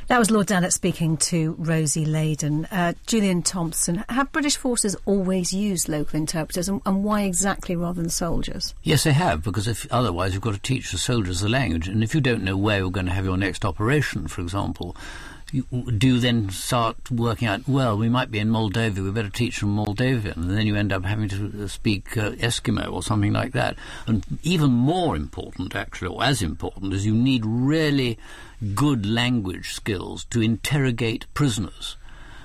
That 0.08 0.18
was 0.18 0.30
Lord 0.30 0.48
Dannatt 0.48 0.74
speaking 0.74 1.16
to 1.16 1.56
Rosie 1.58 2.04
Layden. 2.04 2.68
Uh, 2.70 2.92
Julian 3.06 3.42
Thompson, 3.42 4.04
have 4.10 4.30
British 4.32 4.56
forces 4.56 4.94
always 5.06 5.54
used 5.54 5.88
local 5.88 6.18
interpreters 6.18 6.68
and, 6.68 6.82
and, 6.84 7.02
why 7.02 7.22
exactly 7.22 7.74
rather 7.74 8.02
than 8.02 8.10
soldiers? 8.10 8.74
Yes, 8.82 9.04
they 9.04 9.14
have, 9.14 9.42
because 9.42 9.66
if 9.66 9.90
otherwise 9.90 10.34
you've 10.34 10.42
got 10.42 10.52
to 10.54 10.60
teach 10.60 10.92
the 10.92 10.98
soldiers 10.98 11.40
the 11.40 11.48
language. 11.48 11.88
And 11.88 12.04
if 12.04 12.14
you 12.14 12.20
don't 12.20 12.44
know 12.44 12.56
where 12.56 12.80
you're 12.80 12.90
going 12.90 13.06
to 13.06 13.12
have 13.12 13.24
your 13.24 13.38
next 13.38 13.64
operation, 13.64 14.28
for 14.28 14.42
example, 14.42 14.94
you 15.54 15.64
do 15.92 16.18
then 16.18 16.50
start 16.50 17.10
working 17.10 17.48
out, 17.48 17.66
well, 17.68 17.96
we 17.96 18.08
might 18.08 18.30
be 18.30 18.40
in 18.40 18.48
Moldova, 18.48 18.98
we 18.98 19.10
better 19.10 19.30
teach 19.30 19.60
them 19.60 19.76
Moldovan, 19.76 20.36
and 20.36 20.50
then 20.50 20.66
you 20.66 20.74
end 20.74 20.92
up 20.92 21.04
having 21.04 21.28
to 21.28 21.68
speak 21.68 22.16
uh, 22.18 22.32
Eskimo 22.32 22.92
or 22.92 23.02
something 23.02 23.32
like 23.32 23.52
that. 23.52 23.76
And 24.06 24.24
even 24.42 24.70
more 24.70 25.16
important, 25.16 25.76
actually, 25.76 26.08
or 26.08 26.24
as 26.24 26.42
important, 26.42 26.92
is 26.92 27.06
you 27.06 27.14
need 27.14 27.46
really 27.46 28.18
good 28.64 29.06
language 29.06 29.72
skills 29.72 30.24
to 30.26 30.40
interrogate 30.40 31.26
prisoners. 31.34 31.96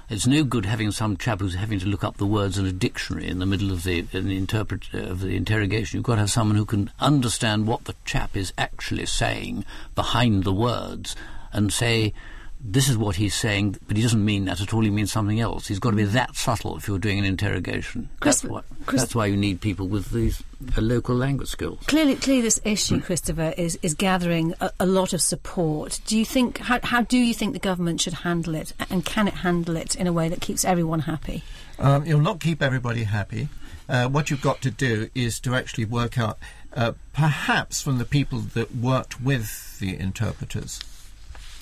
It's 0.10 0.26
no 0.26 0.44
good 0.44 0.66
having 0.66 0.92
some 0.92 1.18
chap 1.18 1.40
who's 1.40 1.54
having 1.54 1.80
to 1.80 1.86
look 1.86 2.04
up 2.04 2.18
the 2.18 2.26
words 2.26 2.58
in 2.58 2.66
a 2.66 2.72
dictionary 2.72 3.28
in 3.28 3.38
the 3.38 3.46
middle 3.46 3.72
of 3.72 3.84
the, 3.84 4.02
the 4.02 4.38
interpret, 4.38 4.90
uh, 4.94 4.98
of 4.98 5.20
the 5.22 5.36
interrogation. 5.36 5.98
You've 5.98 6.06
got 6.06 6.16
to 6.16 6.22
have 6.22 6.32
someone 6.32 6.58
who 6.58 6.66
can 6.66 6.90
understand 7.00 7.68
what 7.68 7.86
the 7.86 7.96
chap 8.06 8.36
is 8.36 8.52
actually 8.58 9.06
saying 9.06 9.66
behind 9.94 10.46
the 10.46 10.54
words 10.54 11.16
and 11.54 11.72
say, 11.72 12.14
this 12.62 12.90
is 12.90 12.98
what 12.98 13.16
he's 13.16 13.34
saying, 13.34 13.78
but 13.88 13.96
he 13.96 14.04
doesn't 14.04 14.24
mean 14.24 14.46
that 14.46 14.60
at 14.60 14.74
all. 14.74 14.82
He 14.82 14.90
means 14.90 15.12
something 15.12 15.40
else. 15.40 15.68
He's 15.68 15.80
got 15.80 15.92
to 15.92 15.96
be 15.96 16.04
that 16.04 16.36
subtle 16.36 16.76
if 16.78 16.88
you're 16.88 17.00
doing 17.00 17.20
an 17.20 17.26
interrogation. 17.26 18.10
That's, 18.22 18.44
what, 18.44 18.66
that's 18.86 19.16
why 19.16 19.28
you 19.28 19.38
need 19.38 19.62
people 19.62 19.88
with 19.88 20.12
these 20.12 20.44
uh, 20.78 20.82
local 20.82 21.16
language 21.16 21.48
skills. 21.48 21.80
Clearly, 21.88 22.16
clearly, 22.16 22.42
this 22.42 22.60
issue, 22.66 23.00
Christopher, 23.00 23.54
is 23.58 23.80
is 23.82 23.94
gathering 23.94 24.54
a, 24.60 24.72
a, 24.80 24.86
lot 24.86 25.14
of 25.14 25.22
support. 25.22 26.02
Do 26.06 26.18
you 26.18 26.26
think? 26.26 26.58
How, 26.58 26.80
how 26.84 27.02
do 27.02 27.18
you 27.18 27.34
think 27.34 27.54
the 27.54 27.60
government 27.60 28.02
should 28.02 28.14
handle 28.14 28.56
it, 28.56 28.74
and 28.90 29.06
can 29.06 29.28
it 29.28 29.36
handle 29.36 29.78
it 29.78 29.96
in 29.96 30.06
a 30.06 30.14
way 30.14 30.28
that 30.28 30.42
keeps 30.42 30.66
everyone 30.66 31.02
happy? 31.02 31.44
Um, 31.80 32.06
it'll 32.06 32.20
not 32.20 32.42
keep 32.42 32.62
everybody 32.62 33.04
happy. 33.04 33.48
Uh, 33.88 34.08
what 34.08 34.30
you've 34.30 34.42
got 34.42 34.62
to 34.62 34.70
do 34.70 35.10
is 35.16 35.40
to 35.40 35.56
actually 35.56 35.86
work 35.86 36.20
out, 36.20 36.38
uh, 36.76 36.92
perhaps 37.14 37.82
from 37.82 37.98
the 37.98 38.06
people 38.06 38.40
that 38.40 38.76
worked 38.76 39.22
with 39.22 39.80
the 39.80 39.98
interpreters 39.98 40.82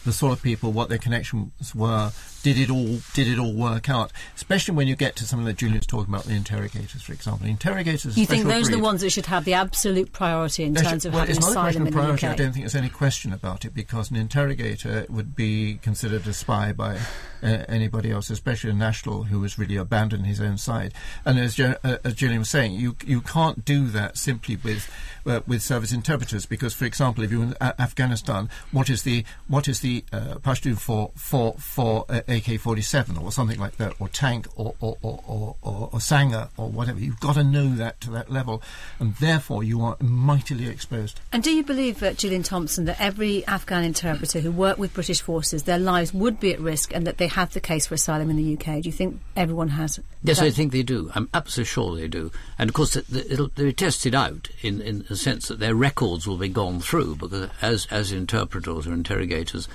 the 0.08 0.14
sort 0.14 0.34
of 0.34 0.42
people, 0.42 0.72
what 0.72 0.90
their 0.90 0.98
connections 0.98 1.76
were, 1.76 2.12
did 2.54 2.58
it 2.58 2.70
all 2.70 3.00
did 3.14 3.28
it 3.28 3.38
all 3.40 3.54
work 3.54 3.90
out? 3.90 4.14
Especially 4.36 4.74
when 4.74 4.88
you 4.88 4.96
get 4.96 5.16
to 5.18 5.26
something 5.26 5.46
that 5.46 5.58
Julian's 5.58 5.86
talking 5.86 6.14
about, 6.14 6.24
the 6.24 6.34
interrogators, 6.34 7.02
for 7.02 7.12
example. 7.12 7.46
Interrogators. 7.48 8.18
You 8.18 8.26
think 8.26 8.46
those 8.46 8.66
breed. 8.68 8.74
are 8.74 8.78
the 8.78 8.84
ones 8.84 9.02
that 9.02 9.10
should 9.10 9.26
have 9.26 9.44
the 9.44 9.54
absolute 9.54 10.14
priority 10.14 10.64
in 10.64 10.74
They 10.74 10.82
terms 10.82 11.02
should- 11.04 11.10
of 11.10 11.14
well, 11.16 11.20
having 11.22 11.36
it's 11.36 11.46
not 11.46 11.52
a 11.52 11.60
question 11.62 11.82
of 11.82 11.88
the 11.88 11.92
priority. 11.94 12.28
I 12.28 12.36
don't 12.36 12.54
think 12.54 12.64
there's 12.64 12.76
any 12.76 12.90
question 12.90 13.34
about 13.34 13.66
it 13.66 13.74
because 13.74 14.10
an 14.12 14.16
interrogator 14.18 15.06
would 15.10 15.36
be 15.36 15.80
considered 15.82 16.26
a 16.28 16.34
spy 16.34 16.72
by 16.72 16.96
uh, 17.44 17.48
anybody 17.68 18.12
else, 18.12 18.30
especially 18.30 18.70
a 18.70 18.74
national 18.74 19.24
who 19.24 19.42
has 19.44 19.60
really 19.60 19.76
abandoned 19.76 20.26
his 20.26 20.40
own 20.40 20.58
side. 20.58 20.94
And 21.26 21.38
as, 21.38 21.56
Jo- 21.56 21.76
uh, 21.84 21.98
as 22.06 22.14
Julian 22.14 22.40
was 22.40 22.50
saying, 22.50 22.74
you 22.74 22.96
you 23.06 23.20
can't 23.22 23.66
do 23.66 23.88
that 23.90 24.18
simply 24.18 24.56
with 24.56 24.90
uh, 25.26 25.42
with 25.46 25.62
service 25.62 25.92
interpreters 25.92 26.46
because, 26.46 26.74
for 26.74 26.86
example, 26.86 27.24
if 27.24 27.32
you're 27.32 27.44
in 27.44 27.56
Afghanistan, 27.62 28.50
what 28.72 28.90
is 28.90 29.04
the 29.04 29.26
what 29.48 29.68
is 29.68 29.82
the 29.82 30.04
uh, 30.14 30.36
Pashtun 30.36 30.78
for 30.78 31.12
for 31.16 31.56
for 31.58 32.06
uh, 32.10 32.22
AK-47 32.38 33.22
or 33.22 33.32
something 33.32 33.60
like 33.60 33.78
that, 33.78 33.94
or 34.00 34.08
tank 34.08 34.48
or 34.56 34.76
or 34.80 34.98
or, 35.02 35.24
or, 35.28 35.56
or, 35.62 35.90
or 35.94 36.00
sangar 36.00 36.50
or 36.58 36.70
whatever? 36.70 37.00
You've 37.00 37.20
got 37.20 37.36
to 37.36 37.44
know 37.44 37.76
that 37.76 38.00
to 38.02 38.12
that 38.12 38.32
level, 38.32 38.62
and 39.00 39.16
therefore 39.16 39.64
you 39.64 39.82
are 39.82 39.98
mightily 40.00 40.68
exposed. 40.68 41.20
And 41.32 41.44
do 41.44 41.52
you 41.52 41.64
believe, 41.64 42.02
uh, 42.02 42.14
Julian 42.14 42.44
Thompson, 42.44 42.86
that 42.86 43.00
every 43.00 43.46
Afghan 43.48 43.84
interpreter 43.84 44.40
who 44.40 44.52
worked 44.52 44.80
with 44.80 44.94
British 44.94 45.22
forces, 45.22 45.64
their 45.64 45.80
lives 45.80 46.14
would 46.14 46.40
be 46.40 46.54
at 46.54 46.60
risk 46.60 46.94
and 46.94 47.06
that 47.08 47.18
they 47.18 47.28
have 47.28 47.54
the 47.54 47.60
case 47.60 47.88
for 47.88 47.96
asylum 47.96 48.30
in 48.30 48.38
the 48.38 48.54
UK? 48.54 48.82
Do 48.82 48.90
you 48.90 48.94
think 48.94 49.20
everyone 49.36 49.70
has? 49.70 50.00
Yes, 50.24 50.40
that? 50.40 50.46
I 50.46 50.52
think 50.52 50.72
they 50.72 50.84
do. 50.84 51.12
I'm 51.16 51.30
absolutely 51.34 51.70
sure 51.70 51.96
they 51.96 52.08
do. 52.08 52.32
And 52.58 52.70
of 52.70 52.74
course, 52.74 52.94
th- 52.94 53.08
th- 53.08 53.26
it'll, 53.30 53.50
they'll 53.56 53.68
be 53.68 53.74
tested 53.74 54.16
out 54.16 54.50
in, 54.62 54.82
in 54.82 55.06
the 55.08 55.16
sense 55.16 55.48
that 55.48 55.60
their 55.60 55.76
records 55.76 56.28
will 56.28 56.38
be 56.38 56.50
gone 56.50 56.80
through 56.80 57.16
because 57.16 57.50
as, 57.62 57.88
as 57.92 58.12
interpreters 58.12 58.88
or 58.88 58.94
interrogators, 58.94 59.68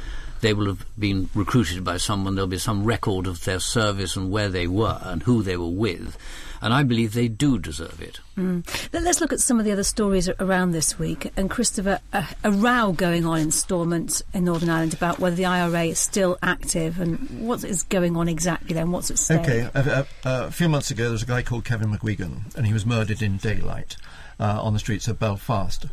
they 0.43 0.53
will 0.53 0.67
have 0.67 0.85
been 0.99 1.31
recruited 1.35 1.83
by 1.83 1.97
someone. 1.97 2.35
There'll 2.35 2.47
be 2.47 2.59
some 2.59 2.85
record 2.85 3.27
of 3.27 3.45
their 3.45 3.59
service 3.61 4.15
and 4.17 4.31
where 4.31 4.49
they 4.51 4.67
were 4.67 4.99
and 5.03 5.23
who 5.23 5.43
they 5.43 5.57
were 5.57 5.67
with. 5.69 6.19
And 6.61 6.73
I 6.73 6.85
believe 6.85 7.13
they 7.13 7.27
do 7.27 7.59
deserve 7.59 8.01
it. 8.01 8.21
Let- 8.37 9.03
Let's 9.03 9.21
look 9.21 9.33
at 9.33 9.41
some 9.41 9.59
of 9.59 9.65
the 9.65 9.73
other 9.73 9.83
stories 9.83 10.29
around 10.29 10.71
this 10.71 10.97
week. 10.97 11.33
And 11.37 11.51
Christopher, 11.51 11.99
a, 12.13 12.25
a 12.45 12.53
row 12.53 12.93
going 12.93 13.27
on 13.27 13.41
in 13.41 13.51
Stormont 13.51 14.23
in 14.33 14.45
Northern 14.45 14.71
Ireland 14.71 14.95
about 14.95 15.19
whether 15.19 15.35
the 15.35 15.45
IRA 15.47 15.87
is 15.87 15.99
still 15.99 16.39
active 16.41 17.01
and 17.01 17.47
what 17.49 17.65
is 17.65 17.83
going 17.85 18.17
on 18.17 18.29
exactly 18.29 18.75
then, 18.75 18.93
what's 18.93 19.11
at 19.11 19.19
stake. 19.19 19.41
Okay, 19.41 19.69
a, 19.75 19.81
a, 20.01 20.07
a 20.47 20.51
few 20.53 20.69
months 20.69 20.93
ago, 20.93 21.03
there 21.05 21.13
was 21.13 21.25
a 21.25 21.27
guy 21.27 21.43
called 21.43 21.65
Kevin 21.65 21.91
McGuigan, 21.91 22.55
and 22.55 22.65
he 22.65 22.73
was 22.73 22.87
murdered 22.87 23.23
in 23.23 23.39
daylight 23.39 23.97
uh, 24.39 24.63
on 24.63 24.73
the 24.73 24.79
streets 24.79 25.09
of 25.09 25.19
Belfast. 25.19 25.87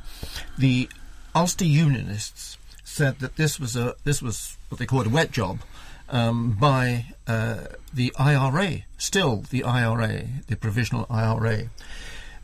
The 0.59 0.87
Ulster 1.33 1.65
Unionists 1.65 2.58
said 2.89 3.19
that 3.19 3.35
this 3.35 3.59
was 3.59 3.75
a 3.75 3.95
this 4.03 4.21
was 4.21 4.57
what 4.69 4.79
they 4.79 4.85
called 4.85 5.07
a 5.07 5.09
wet 5.09 5.31
job 5.31 5.59
um, 6.09 6.57
by 6.59 7.05
uh, 7.27 7.65
the 7.93 8.13
IRA, 8.17 8.79
still 8.97 9.43
the 9.49 9.63
IRA, 9.63 10.23
the 10.47 10.55
provisional 10.55 11.05
IRA. 11.09 11.69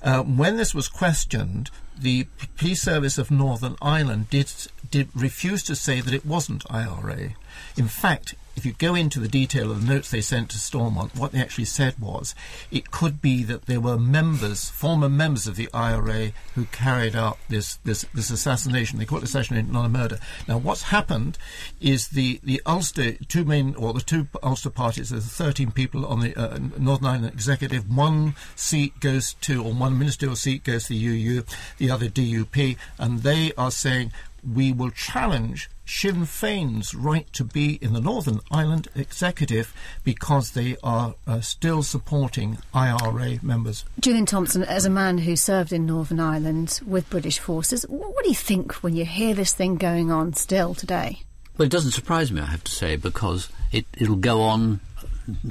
Uh, 0.01 0.21
when 0.21 0.57
this 0.57 0.75
was 0.75 0.87
questioned, 0.87 1.71
the 1.97 2.27
Police 2.57 2.81
Service 2.81 3.17
of 3.17 3.31
Northern 3.31 3.75
Ireland 3.81 4.29
did, 4.29 4.51
did 4.89 5.09
refuse 5.15 5.63
to 5.63 5.75
say 5.75 6.01
that 6.01 6.13
it 6.13 6.25
wasn't 6.25 6.69
IRA. 6.69 7.35
In 7.77 7.87
fact, 7.87 8.35
if 8.55 8.65
you 8.65 8.73
go 8.73 8.95
into 8.95 9.19
the 9.19 9.27
detail 9.27 9.71
of 9.71 9.81
the 9.85 9.93
notes 9.93 10.09
they 10.09 10.21
sent 10.21 10.49
to 10.49 10.59
Stormont, 10.59 11.15
what 11.15 11.33
they 11.33 11.41
actually 11.41 11.65
said 11.65 11.99
was 11.99 12.33
it 12.71 12.89
could 12.89 13.21
be 13.21 13.43
that 13.43 13.65
there 13.65 13.81
were 13.81 13.97
members, 13.97 14.69
former 14.69 15.09
members 15.09 15.45
of 15.45 15.55
the 15.55 15.69
IRA, 15.73 16.31
who 16.55 16.65
carried 16.65 17.15
out 17.15 17.37
this, 17.49 17.75
this, 17.83 18.05
this 18.13 18.29
assassination. 18.29 18.97
They 18.97 19.05
call 19.05 19.17
it 19.17 19.25
assassination, 19.25 19.71
not 19.71 19.85
a 19.85 19.89
murder. 19.89 20.19
Now, 20.47 20.57
what's 20.57 20.83
happened 20.83 21.37
is 21.81 22.09
the, 22.09 22.39
the 22.43 22.61
Ulster, 22.65 23.13
two 23.27 23.43
main, 23.43 23.75
or 23.75 23.93
the 23.93 24.01
two 24.01 24.27
Ulster 24.41 24.69
parties, 24.69 25.09
there's 25.09 25.25
13 25.25 25.71
people 25.71 26.05
on 26.05 26.21
the 26.21 26.35
uh, 26.35 26.57
Northern 26.77 27.07
Ireland 27.07 27.33
executive. 27.33 27.93
One 27.93 28.35
seat 28.55 28.99
goes 29.01 29.33
to, 29.41 29.63
or 29.63 29.73
one 29.73 29.99
ministerial 29.99 30.37
seat 30.37 30.63
goes 30.63 30.83
to 30.83 30.93
the 30.93 31.05
UU, 31.05 31.43
the 31.77 31.91
other 31.91 32.07
DUP, 32.07 32.77
and 32.97 33.19
they 33.19 33.51
are 33.57 33.71
saying 33.71 34.13
we 34.53 34.71
will 34.71 34.91
challenge 34.91 35.69
Sinn 35.85 36.21
Féin's 36.23 36.93
right 36.95 37.31
to 37.33 37.43
be 37.43 37.75
in 37.81 37.93
the 37.93 38.01
Northern 38.01 38.39
Ireland 38.51 38.87
executive 38.95 39.73
because 40.03 40.51
they 40.51 40.77
are 40.83 41.15
uh, 41.27 41.41
still 41.41 41.83
supporting 41.83 42.57
IRA 42.73 43.39
members. 43.41 43.85
Julian 43.99 44.25
Thompson, 44.25 44.63
as 44.63 44.85
a 44.85 44.89
man 44.89 45.19
who 45.19 45.35
served 45.35 45.71
in 45.71 45.85
Northern 45.85 46.19
Ireland 46.19 46.79
with 46.85 47.09
British 47.09 47.39
forces, 47.39 47.83
what 47.83 48.23
do 48.23 48.29
you 48.29 48.35
think 48.35 48.73
when 48.83 48.95
you 48.95 49.05
hear 49.05 49.33
this 49.33 49.53
thing 49.53 49.75
going 49.75 50.11
on 50.11 50.33
still 50.33 50.73
today? 50.73 51.21
Well, 51.57 51.65
it 51.65 51.71
doesn't 51.71 51.91
surprise 51.91 52.31
me, 52.31 52.41
I 52.41 52.45
have 52.47 52.63
to 52.65 52.71
say, 52.71 52.95
because 52.97 53.49
it, 53.71 53.85
it'll 53.93 54.15
go 54.17 54.41
on 54.41 54.81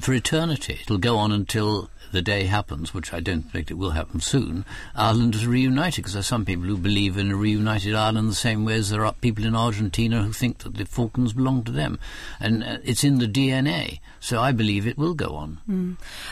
for 0.01 0.13
eternity. 0.13 0.79
It'll 0.83 0.99
go 0.99 1.17
on 1.17 1.33
until 1.33 1.91
the 2.15 2.23
day 2.23 2.45
happens, 2.45 2.95
which 2.95 3.13
I 3.13 3.21
don't 3.21 3.43
think 3.53 3.71
it 3.71 3.75
will 3.75 3.91
happen 3.91 4.21
soon. 4.21 4.65
Ireland 4.95 5.35
is 5.35 5.47
reunited, 5.47 5.97
because 5.97 6.15
there 6.15 6.21
are 6.21 6.23
some 6.23 6.47
people 6.47 6.65
who 6.65 6.79
believe 6.79 7.19
in 7.19 7.31
a 7.31 7.37
reunited 7.37 7.95
Ireland 7.95 8.31
the 8.31 8.35
same 8.35 8.65
way 8.65 8.77
as 8.77 8.89
there 8.89 9.05
are 9.05 9.13
people 9.13 9.45
in 9.45 9.55
Argentina 9.55 10.23
who 10.23 10.33
think 10.33 10.59
that 10.59 10.77
the 10.77 10.87
Falklands 10.87 11.35
belong 11.35 11.65
to 11.65 11.73
them. 11.73 11.99
And 12.41 12.65
uh, 12.65 12.79
it's 12.85 13.05
in 13.05 13.19
the 13.19 13.27
DNA. 13.27 14.01
So 14.21 14.41
I 14.41 14.53
believe 14.53 14.87
it 14.87 14.97
will 14.97 15.13
go 15.13 15.35
on. 15.35 15.59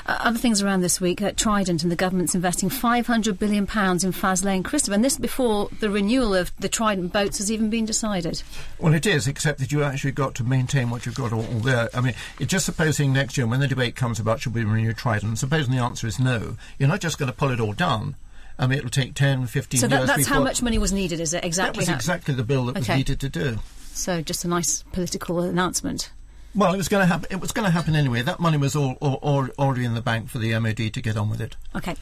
Uh, 0.07 0.17
other 0.21 0.39
things 0.39 0.63
around 0.63 0.81
this 0.81 1.01
week, 1.01 1.21
uh, 1.21 1.33
Trident 1.37 1.83
and 1.83 1.93
the 1.93 1.97
government's 1.97 2.35
investing 2.35 2.71
£500 2.71 3.39
billion 3.39 3.65
in 3.65 3.67
Faslane 3.67 4.55
and 4.55 4.65
Christopher, 4.65 4.95
and 4.95 5.05
this 5.05 5.19
before 5.19 5.69
the 5.81 5.91
renewal 5.91 6.35
of 6.35 6.53
the 6.59 6.71
Trident 6.71 7.13
boats 7.13 7.37
has 7.39 7.51
even 7.51 7.69
been 7.69 7.85
decided. 7.85 8.43
Well, 8.79 8.95
it 8.95 9.05
is, 9.05 9.29
except 9.29 9.59
that 9.59 9.73
you 9.73 9.83
actually 9.83 10.13
got 10.13 10.35
to 10.37 10.45
maintain 10.45 10.89
what 10.89 11.05
you've 11.05 11.17
got 11.17 11.33
all, 11.33 11.45
all 11.45 11.61
there. 11.61 11.91
I 11.93 12.01
mean, 12.01 12.15
it's 12.39 12.51
just 12.51 12.65
supposing 12.65 13.13
next 13.13 13.37
year, 13.37 13.47
when 13.47 13.61
the 13.61 13.69
debate 13.69 13.97
comes 13.97 14.19
about 14.19 14.41
should 14.41 14.55
we 14.55 14.65
renew 14.65 14.93
Trident, 14.93 15.39
supposing 15.39 15.72
the 15.73 15.79
answer 15.79 16.07
is 16.07 16.19
no, 16.19 16.57
you're 16.79 16.89
not 16.89 17.01
just 17.01 17.19
going 17.19 17.31
to 17.31 17.37
pull 17.37 17.51
it 17.51 17.61
all 17.61 17.73
down. 17.73 18.17
I 18.59 18.67
mean, 18.67 18.79
it'll 18.79 18.91
take 18.91 19.15
10, 19.15 19.47
15 19.47 19.81
So 19.81 19.89
that, 19.89 19.97
years 19.97 20.07
that's 20.09 20.27
how 20.27 20.43
much 20.43 20.63
money 20.63 20.79
was 20.79 20.93
needed, 20.93 21.19
is 21.21 21.33
it? 21.35 21.41
That 21.43 21.47
Exactly. 21.47 21.81
was 21.81 21.89
how- 21.89 21.95
exactly 21.95 22.35
the 22.35 22.45
bill 22.45 22.67
that 22.67 22.77
was 22.77 22.89
needed 22.89 23.19
to 23.21 23.29
do. 23.29 23.59
So 23.93 24.21
just 24.23 24.45
a 24.45 24.49
nice 24.49 24.85
political 24.93 25.41
announcement. 25.41 26.11
Well, 26.55 26.73
it 26.75 26.77
was 26.77 26.89
going 26.89 27.01
to 27.03 27.07
happen. 27.07 27.29
It 27.31 27.41
was 27.41 27.51
going 27.53 27.65
to 27.65 27.71
happen 27.73 27.97
anyway. 27.97 28.21
That 28.23 28.39
money 28.39 28.59
was 28.59 28.77
all, 28.77 28.93
all, 29.01 29.15
all 29.23 29.49
already 29.59 29.85
in 29.87 29.95
the 29.95 30.03
bank 30.03 30.29
for 30.29 30.39
the 30.39 30.57
MOD 30.59 30.93
to 30.93 31.01
get 31.01 31.17
on 31.17 31.31
with 31.31 31.41
it. 31.41 31.57
Okay. 31.75 31.97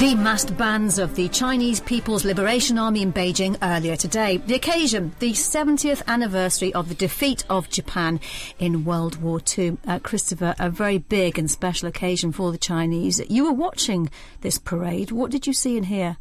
The 0.00 0.14
massed 0.14 0.56
bands 0.56 0.98
of 0.98 1.14
the 1.14 1.28
Chinese 1.28 1.78
People's 1.78 2.24
Liberation 2.24 2.78
Army 2.78 3.02
in 3.02 3.12
Beijing 3.12 3.58
earlier 3.60 3.96
today. 3.96 4.38
The 4.38 4.54
occasion, 4.54 5.14
the 5.18 5.32
70th 5.32 6.02
anniversary 6.06 6.72
of 6.72 6.88
the 6.88 6.94
defeat 6.94 7.44
of 7.50 7.68
Japan 7.68 8.18
in 8.58 8.86
World 8.86 9.20
War 9.20 9.42
II. 9.58 9.76
Uh, 9.86 9.98
Christopher, 9.98 10.54
a 10.58 10.70
very 10.70 10.96
big 10.96 11.38
and 11.38 11.50
special 11.50 11.86
occasion 11.86 12.32
for 12.32 12.50
the 12.50 12.56
Chinese. 12.56 13.20
You 13.28 13.44
were 13.44 13.52
watching 13.52 14.08
this 14.40 14.56
parade. 14.56 15.10
What 15.10 15.30
did 15.30 15.46
you 15.46 15.52
see 15.52 15.76
and 15.76 15.84
hear? 15.84 16.16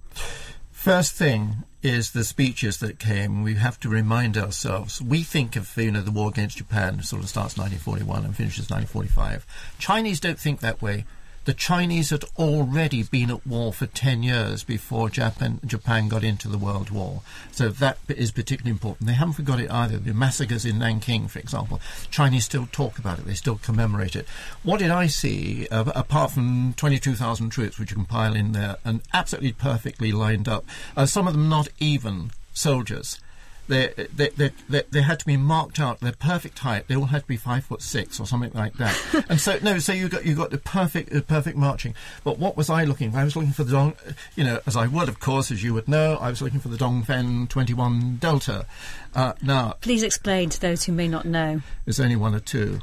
First 0.74 1.14
thing 1.14 1.64
is 1.82 2.12
the 2.12 2.26
speeches 2.26 2.80
that 2.80 3.00
came. 3.00 3.44
We 3.44 3.54
have 3.56 3.80
to 3.80 3.88
remind 3.88 4.38
ourselves. 4.38 5.02
We 5.02 5.24
think 5.24 5.56
of 5.56 5.78
you 5.78 5.92
know 5.92 6.02
the 6.02 6.12
war 6.12 6.28
against 6.28 6.58
Japan 6.58 7.02
sort 7.02 7.24
of 7.24 7.30
starts 7.30 7.58
1941 7.58 8.26
and 8.26 8.36
finishes 8.36 8.70
1945. 8.70 9.46
Chinese 9.78 10.20
don't 10.20 10.38
think 10.38 10.60
that 10.60 10.82
way. 10.82 11.06
The 11.50 11.56
Chinese 11.56 12.12
had 12.12 12.26
already 12.38 13.02
been 13.02 13.32
at 13.32 13.48
war 13.48 13.74
for 13.74 13.88
10 13.88 14.22
years 14.22 14.64
before 14.64 15.10
Japan, 15.10 15.60
Japan 15.66 16.08
got 16.08 16.24
into 16.24 16.48
the 16.48 16.60
World 16.60 16.92
War. 16.92 17.24
So 17.52 17.70
that 17.70 17.98
is 18.08 18.30
particularly 18.32 18.70
important. 18.70 19.08
They 19.08 19.16
haven't 19.16 19.34
forgot 19.34 19.60
it 19.60 19.72
either. 19.72 19.98
The 19.98 20.14
massacres 20.14 20.64
in 20.64 20.78
Nanking, 20.78 21.28
for 21.28 21.40
example, 21.40 21.82
Chinese 22.12 22.46
still 22.46 22.68
talk 22.72 23.00
about 23.00 23.18
it. 23.18 23.26
They 23.26 23.34
still 23.34 23.56
commemorate 23.56 24.16
it. 24.16 24.28
What 24.62 24.78
did 24.78 24.92
I 24.92 25.08
see, 25.08 25.68
uh, 25.70 25.92
apart 25.96 26.30
from 26.30 26.76
22,000 26.78 27.50
troops, 27.50 27.80
which 27.80 27.90
you 27.90 27.96
can 27.96 28.06
pile 28.06 28.36
in 28.36 28.52
there, 28.52 28.76
and 28.86 29.02
absolutely 29.12 29.54
perfectly 29.54 30.12
lined 30.12 30.48
up, 30.48 30.66
uh, 30.96 31.08
some 31.08 31.26
of 31.26 31.34
them 31.34 31.50
not 31.50 31.68
even 31.80 32.30
soldiers. 32.54 33.20
They, 33.70 33.94
they, 34.16 34.30
they, 34.30 34.52
they, 34.68 34.82
they 34.90 35.02
had 35.04 35.20
to 35.20 35.26
be 35.28 35.38
marked 35.38 35.80
out 35.80 36.00
their 36.00 36.12
perfect 36.12 36.58
height. 36.58 36.88
They 36.88 36.96
all 36.96 37.06
had 37.06 37.22
to 37.22 37.28
be 37.28 37.38
five 37.38 37.66
foot 37.66 37.84
six 37.84 38.20
or 38.20 38.26
something 38.26 38.52
like 38.56 38.74
that. 38.78 39.26
and 39.30 39.40
so 39.40 39.60
no, 39.62 39.78
so 39.78 39.94
you 39.94 40.10
got 40.10 40.26
you 40.26 40.34
got 40.34 40.50
the 40.50 40.58
perfect 40.58 41.14
uh, 41.14 41.22
perfect 41.22 41.56
marching. 41.56 41.94
But 42.24 42.40
what 42.40 42.58
was 42.58 42.72
I 42.72 42.84
looking 42.84 43.12
for? 43.12 43.20
I 43.20 43.24
was 43.24 43.36
looking 43.36 43.52
for 43.52 43.64
the 43.64 43.74
Dong, 43.74 43.94
you 44.36 44.44
know, 44.44 44.60
as 44.66 44.76
I 44.76 44.88
would, 44.88 45.08
of 45.08 45.20
course, 45.20 45.52
as 45.52 45.64
you 45.64 45.76
would 45.76 45.88
know, 45.88 46.18
I 46.20 46.32
was 46.32 46.42
looking 46.42 46.60
for 46.60 46.70
the 46.70 46.78
Dongfeng 46.78 47.48
twenty 47.48 47.76
one 47.76 48.16
Delta. 48.16 48.66
Uh, 49.14 49.34
now 49.44 49.76
Please 49.82 50.02
explain 50.02 50.50
to 50.50 50.60
those 50.60 50.86
who 50.86 50.92
may 50.92 51.08
not 51.08 51.26
know. 51.26 51.62
there's 51.86 52.00
only 52.00 52.16
one 52.16 52.34
or 52.34 52.40
two. 52.40 52.80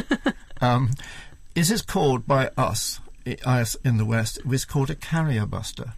um, 0.60 0.90
is 1.54 1.70
this 1.70 1.80
called 1.80 2.26
by 2.26 2.50
us, 2.58 3.00
us 3.46 3.76
in 3.82 3.96
the 3.96 4.04
West? 4.04 4.38
It 4.38 4.46
was 4.46 4.66
called 4.66 4.90
a 4.90 4.94
carrier 4.94 5.46
buster, 5.46 5.94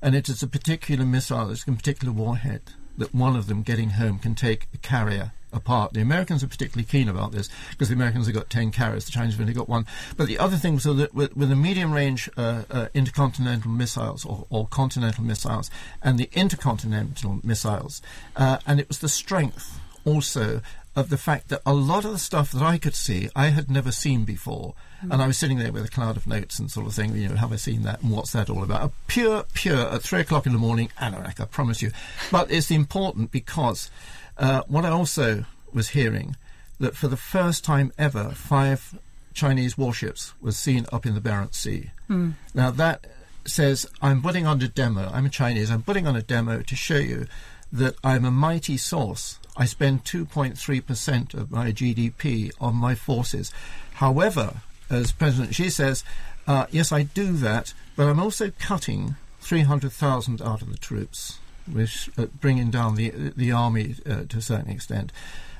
and 0.00 0.14
it 0.14 0.30
is 0.30 0.42
a 0.42 0.46
particular 0.46 1.04
missile. 1.04 1.50
It's 1.50 1.68
a 1.68 1.72
particular 1.72 2.14
warhead 2.14 2.62
that 2.98 3.14
one 3.14 3.36
of 3.36 3.46
them 3.46 3.62
getting 3.62 3.90
home 3.90 4.18
can 4.18 4.34
take 4.34 4.66
a 4.74 4.78
carrier 4.78 5.32
apart. 5.52 5.92
The 5.94 6.00
Americans 6.00 6.42
are 6.42 6.48
particularly 6.48 6.86
keen 6.86 7.08
about 7.08 7.32
this 7.32 7.48
because 7.70 7.88
the 7.88 7.94
Americans 7.94 8.26
have 8.26 8.34
got 8.34 8.50
10 8.50 8.70
carriers, 8.70 9.06
the 9.06 9.12
Chinese 9.12 9.34
have 9.34 9.40
only 9.40 9.54
got 9.54 9.68
one. 9.68 9.86
But 10.16 10.26
the 10.26 10.38
other 10.38 10.56
thing 10.56 10.74
was 10.74 10.84
that 10.84 11.14
with, 11.14 11.36
with 11.36 11.48
the 11.48 11.56
medium 11.56 11.92
range 11.92 12.28
uh, 12.36 12.64
uh, 12.70 12.88
intercontinental 12.94 13.70
missiles 13.70 14.24
or, 14.24 14.46
or, 14.50 14.66
continental 14.68 15.24
missiles 15.24 15.70
and 16.02 16.18
the 16.18 16.28
intercontinental 16.32 17.40
missiles, 17.42 18.02
uh, 18.36 18.58
and 18.66 18.78
it 18.78 18.88
was 18.88 18.98
the 18.98 19.08
strength 19.08 19.80
also 20.04 20.60
of 20.94 21.10
the 21.10 21.18
fact 21.18 21.48
that 21.48 21.62
a 21.64 21.74
lot 21.74 22.04
of 22.04 22.12
the 22.12 22.18
stuff 22.18 22.52
that 22.52 22.62
I 22.62 22.76
could 22.78 22.94
see, 22.94 23.30
I 23.34 23.48
had 23.48 23.70
never 23.70 23.92
seen 23.92 24.24
before. 24.24 24.74
Mm. 25.04 25.12
And 25.12 25.22
I 25.22 25.26
was 25.26 25.36
sitting 25.36 25.58
there 25.58 25.72
with 25.72 25.84
a 25.84 25.88
cloud 25.88 26.16
of 26.16 26.26
notes 26.26 26.58
and 26.58 26.70
sort 26.70 26.86
of 26.86 26.94
thing, 26.94 27.14
you 27.16 27.28
know, 27.28 27.36
have 27.36 27.52
I 27.52 27.56
seen 27.56 27.82
that 27.82 28.02
and 28.02 28.10
what's 28.10 28.32
that 28.32 28.50
all 28.50 28.62
about? 28.62 28.82
A 28.82 28.92
pure, 29.06 29.44
pure, 29.54 29.88
at 29.88 30.02
three 30.02 30.20
o'clock 30.20 30.46
in 30.46 30.52
the 30.52 30.58
morning 30.58 30.90
anorak, 31.00 31.40
I 31.40 31.44
promise 31.44 31.82
you. 31.82 31.90
But 32.30 32.50
it's 32.50 32.70
important 32.70 33.30
because 33.30 33.90
uh, 34.36 34.62
what 34.66 34.84
I 34.84 34.90
also 34.90 35.44
was 35.72 35.90
hearing 35.90 36.36
that 36.80 36.96
for 36.96 37.08
the 37.08 37.16
first 37.16 37.64
time 37.64 37.92
ever, 37.98 38.30
five 38.30 38.98
Chinese 39.34 39.78
warships 39.78 40.34
was 40.40 40.56
seen 40.56 40.86
up 40.92 41.06
in 41.06 41.14
the 41.14 41.20
Barents 41.20 41.54
Sea. 41.54 41.90
Mm. 42.10 42.34
Now 42.54 42.70
that 42.72 43.06
says 43.46 43.86
I'm 44.02 44.22
putting 44.22 44.46
on 44.46 44.60
a 44.62 44.68
demo. 44.68 45.10
I'm 45.12 45.26
a 45.26 45.30
Chinese. 45.30 45.70
I'm 45.70 45.82
putting 45.82 46.06
on 46.06 46.16
a 46.16 46.22
demo 46.22 46.62
to 46.62 46.76
show 46.76 46.96
you 46.96 47.26
that 47.72 47.94
I'm 48.02 48.24
a 48.24 48.30
mighty 48.30 48.76
source. 48.76 49.38
I 49.56 49.64
spend 49.64 50.04
2.3% 50.04 51.34
of 51.34 51.50
my 51.50 51.72
GDP 51.72 52.50
on 52.60 52.76
my 52.76 52.94
forces. 52.94 53.52
However, 53.94 54.62
as 54.90 55.12
President 55.12 55.54
Xi 55.54 55.70
says, 55.70 56.04
uh, 56.46 56.66
yes, 56.70 56.92
I 56.92 57.02
do 57.02 57.32
that, 57.32 57.74
but 57.96 58.08
I'm 58.08 58.20
also 58.20 58.50
cutting 58.58 59.16
300,000 59.40 60.40
out 60.42 60.62
of 60.62 60.70
the 60.70 60.78
troops, 60.78 61.38
which 61.70 62.10
uh, 62.16 62.26
bringing 62.40 62.70
down 62.70 62.94
the 62.94 63.10
the 63.36 63.52
army 63.52 63.96
uh, 64.06 64.24
to 64.28 64.38
a 64.38 64.42
certain 64.42 64.70
extent. 64.70 65.12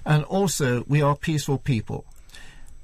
And 0.05 0.25
also, 0.25 0.85
we 0.89 1.03
are 1.03 1.15
peaceful 1.15 1.59
people. 1.59 2.07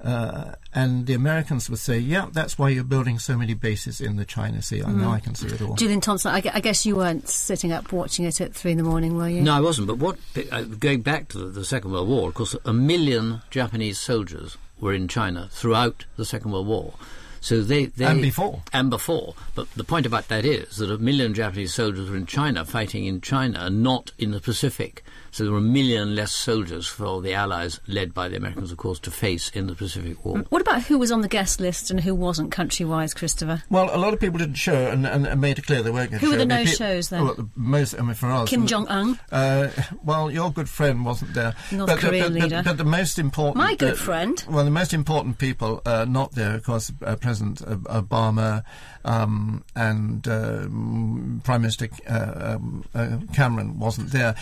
Uh, 0.03 0.53
and 0.75 1.07
the 1.07 1.15
Americans 1.15 1.71
would 1.71 1.79
say, 1.79 1.99
yeah, 1.99 2.27
that's 2.31 2.59
why 2.59 2.69
you're 2.69 2.85
building 2.85 3.19
so 3.19 3.39
many 3.39 3.55
bases 3.55 4.03
in 4.03 4.17
the 4.17 4.25
China 4.27 4.61
Sea. 4.61 4.83
I 4.83 4.93
know 4.93 5.09
mm. 5.09 5.15
I 5.15 5.21
can 5.21 5.35
see 5.35 5.47
it 5.47 5.63
all. 5.63 5.77
Julian 5.77 6.03
Thompson, 6.03 6.31
I, 6.31 6.43
I, 6.53 6.61
guess 6.61 6.85
you 6.85 6.97
weren't 6.97 7.27
sitting 7.27 7.73
up 7.73 7.91
watching 7.91 8.27
it 8.27 8.39
at 8.43 8.53
three 8.53 8.73
in 8.73 8.77
the 8.77 8.85
morning, 8.85 9.17
were 9.17 9.31
you? 9.31 9.41
No, 9.41 9.55
I 9.55 9.61
wasn't. 9.61 9.87
But 9.87 9.97
what, 9.97 10.19
uh, 10.53 10.65
going 10.65 11.01
back 11.01 11.29
to 11.29 11.39
the, 11.39 11.45
the 11.47 11.65
Second 11.65 11.93
World 11.93 12.09
War, 12.09 12.29
of 12.29 12.35
course, 12.35 12.55
a 12.67 12.73
million 12.75 13.41
Japanese 13.49 13.99
soldiers 13.99 14.59
were 14.85 14.93
in 14.93 15.09
China 15.09 15.49
throughout 15.51 16.05
the 16.17 16.27
Second 16.27 16.53
World 16.53 16.67
War. 16.67 16.93
So 17.45 17.61
they, 17.61 17.85
they 17.85 18.07
and 18.07 18.23
before 18.23 18.63
and 18.73 18.89
before. 18.89 19.35
But 19.55 19.71
the 19.73 19.85
point 19.85 20.07
about 20.07 20.29
that 20.29 20.47
is 20.47 20.79
that 20.79 20.91
a 20.91 20.97
million 20.97 21.35
Japanese 21.35 21.75
soldiers 21.75 22.09
were 22.09 22.17
in 22.17 22.25
China, 22.25 22.65
fighting 22.65 23.05
in 23.05 23.21
China, 23.21 23.69
not 23.69 24.13
in 24.19 24.31
the 24.31 24.41
Pacific. 24.41 25.05
So 25.31 25.43
there 25.43 25.53
were 25.53 25.59
a 25.59 25.61
million 25.61 26.15
less 26.15 26.33
soldiers 26.33 26.87
for 26.87 27.21
the 27.21 27.35
Allies, 27.35 27.81
led 27.89 28.15
by 28.15 28.29
the 28.29 28.37
Americans, 28.37 28.71
of 28.71 28.79
course, 28.79 29.01
to 29.01 29.11
face 29.11 29.51
in 29.51 29.67
the 29.67 29.75
Pacific 29.75 30.25
War. 30.25 30.39
What 30.49 30.63
about 30.63 30.85
who 30.85 30.97
was 30.97 31.11
on 31.11 31.23
the 31.23 31.29
guest 31.29 31.61
list 31.61 31.91
and 31.91 32.01
who 32.01 32.15
wasn't, 32.15 32.53
country-wise, 32.53 33.13
Christopher? 33.15 33.65
Well, 33.69 33.95
a 33.95 33.99
lot 33.99 34.15
of 34.15 34.21
people 34.21 34.39
didn't 34.39 34.55
show 34.55 34.87
and, 34.87 35.05
and, 35.05 35.27
and 35.27 35.41
made 35.41 35.59
it 35.59 35.67
clear 35.67 35.83
they 35.83 35.91
weren't 35.91 36.13
going 36.13 36.21
to 36.21 36.25
show. 36.25 36.31
Who 36.31 36.33
were 36.33 36.39
the 36.39 36.47
no-shows 36.47 37.09
then? 37.09 37.25
Well, 37.25 37.51
most, 37.57 37.99
I 37.99 38.03
mean, 38.03 38.15
for 38.15 38.31
us, 38.31 38.49
Kim 38.49 38.69
Jong 38.69 38.87
Un. 38.87 39.19
Uh, 39.33 39.71
well, 40.05 40.31
your 40.31 40.53
good 40.53 40.69
friend 40.69 41.05
wasn't 41.05 41.35
there. 41.35 41.55
North 41.73 41.89
but, 41.89 41.99
Korean 41.99 42.33
but, 42.33 42.43
leader. 42.43 42.63
But, 42.65 42.65
but, 42.65 42.77
the 42.79 42.85
most 42.85 43.19
important. 43.19 43.57
My 43.57 43.75
good 43.75 43.95
uh, 43.95 43.97
friend. 43.97 44.45
Well, 44.49 44.65
the 44.65 44.71
most 44.71 44.95
important 44.95 45.39
people 45.39 45.83
uh, 45.85 46.07
not 46.09 46.33
there, 46.33 46.55
of 46.55 46.63
course, 46.63 46.93
uh, 47.43 47.77
Obama 48.01 48.65
um, 49.05 49.65
and 49.75 50.27
um, 50.29 51.41
Prime 51.45 51.63
Minister 51.63 51.89
uh, 52.09 52.57
um, 52.57 52.85
uh, 52.95 53.19
Cameron 53.33 53.79
wasn't 53.79 54.11
there 54.11 54.35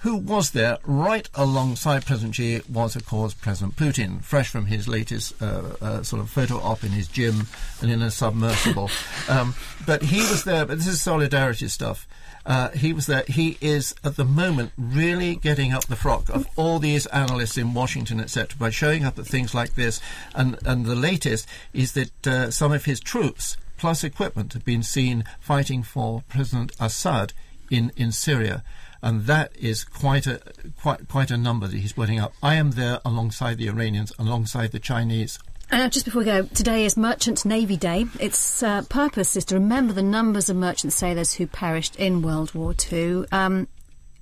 who 0.00 0.16
was 0.16 0.52
there 0.52 0.78
right 0.84 1.28
alongside 1.34 2.06
President 2.06 2.34
Xi 2.34 2.62
was, 2.70 2.96
of 2.96 3.04
course, 3.04 3.34
President 3.34 3.76
Putin, 3.76 4.24
fresh 4.24 4.48
from 4.48 4.64
his 4.66 4.88
latest 4.88 5.40
uh, 5.42 5.62
uh, 5.80 6.02
sort 6.02 6.22
of 6.22 6.30
photo 6.30 6.58
op 6.60 6.84
in 6.84 6.90
his 6.90 7.06
gym 7.06 7.46
and 7.82 7.90
in 7.90 8.00
a 8.00 8.10
submersible. 8.10 8.90
um, 9.28 9.54
but 9.86 10.02
he 10.02 10.20
was 10.20 10.44
there, 10.44 10.64
but 10.64 10.78
this 10.78 10.86
is 10.86 11.02
solidarity 11.02 11.68
stuff. 11.68 12.08
Uh, 12.46 12.70
he 12.70 12.92
was 12.92 13.06
there. 13.06 13.24
He 13.26 13.58
is 13.60 13.94
at 14.02 14.16
the 14.16 14.24
moment 14.24 14.72
really 14.78 15.36
getting 15.36 15.72
up 15.72 15.86
the 15.86 15.96
frock 15.96 16.28
of 16.30 16.46
all 16.56 16.78
these 16.78 17.06
analysts 17.06 17.58
in 17.58 17.74
Washington, 17.74 18.20
etc., 18.20 18.56
by 18.58 18.70
showing 18.70 19.04
up 19.04 19.18
at 19.18 19.26
things 19.26 19.54
like 19.54 19.74
this. 19.74 20.00
And 20.34 20.58
and 20.64 20.86
the 20.86 20.96
latest 20.96 21.46
is 21.72 21.92
that 21.92 22.26
uh, 22.26 22.50
some 22.50 22.72
of 22.72 22.84
his 22.86 23.00
troops 23.00 23.56
plus 23.76 24.04
equipment 24.04 24.52
have 24.54 24.64
been 24.64 24.82
seen 24.82 25.24
fighting 25.40 25.82
for 25.82 26.22
President 26.28 26.72
Assad 26.80 27.32
in 27.70 27.92
in 27.96 28.12
Syria 28.12 28.62
and 29.02 29.22
that 29.22 29.54
is 29.56 29.84
quite 29.84 30.26
a 30.26 30.40
quite 30.80 31.08
quite 31.08 31.30
a 31.30 31.36
number 31.36 31.66
that 31.66 31.76
he's 31.76 31.92
putting 31.92 32.18
up. 32.18 32.32
I 32.42 32.54
am 32.56 32.72
there 32.72 33.00
alongside 33.04 33.58
the 33.58 33.68
Iranians, 33.68 34.12
alongside 34.18 34.72
the 34.72 34.78
Chinese. 34.78 35.38
Uh, 35.72 35.88
just 35.88 36.04
before 36.04 36.20
we 36.20 36.24
go, 36.24 36.42
today 36.42 36.84
is 36.84 36.96
Merchant 36.96 37.44
Navy 37.44 37.76
Day. 37.76 38.06
Its 38.18 38.60
uh, 38.60 38.82
purpose 38.88 39.36
is 39.36 39.44
to 39.46 39.54
remember 39.54 39.92
the 39.92 40.02
numbers 40.02 40.50
of 40.50 40.56
merchant 40.56 40.92
sailors 40.92 41.34
who 41.34 41.46
perished 41.46 41.94
in 41.94 42.22
World 42.22 42.52
War 42.56 42.74
II. 42.90 43.24
Um, 43.30 43.68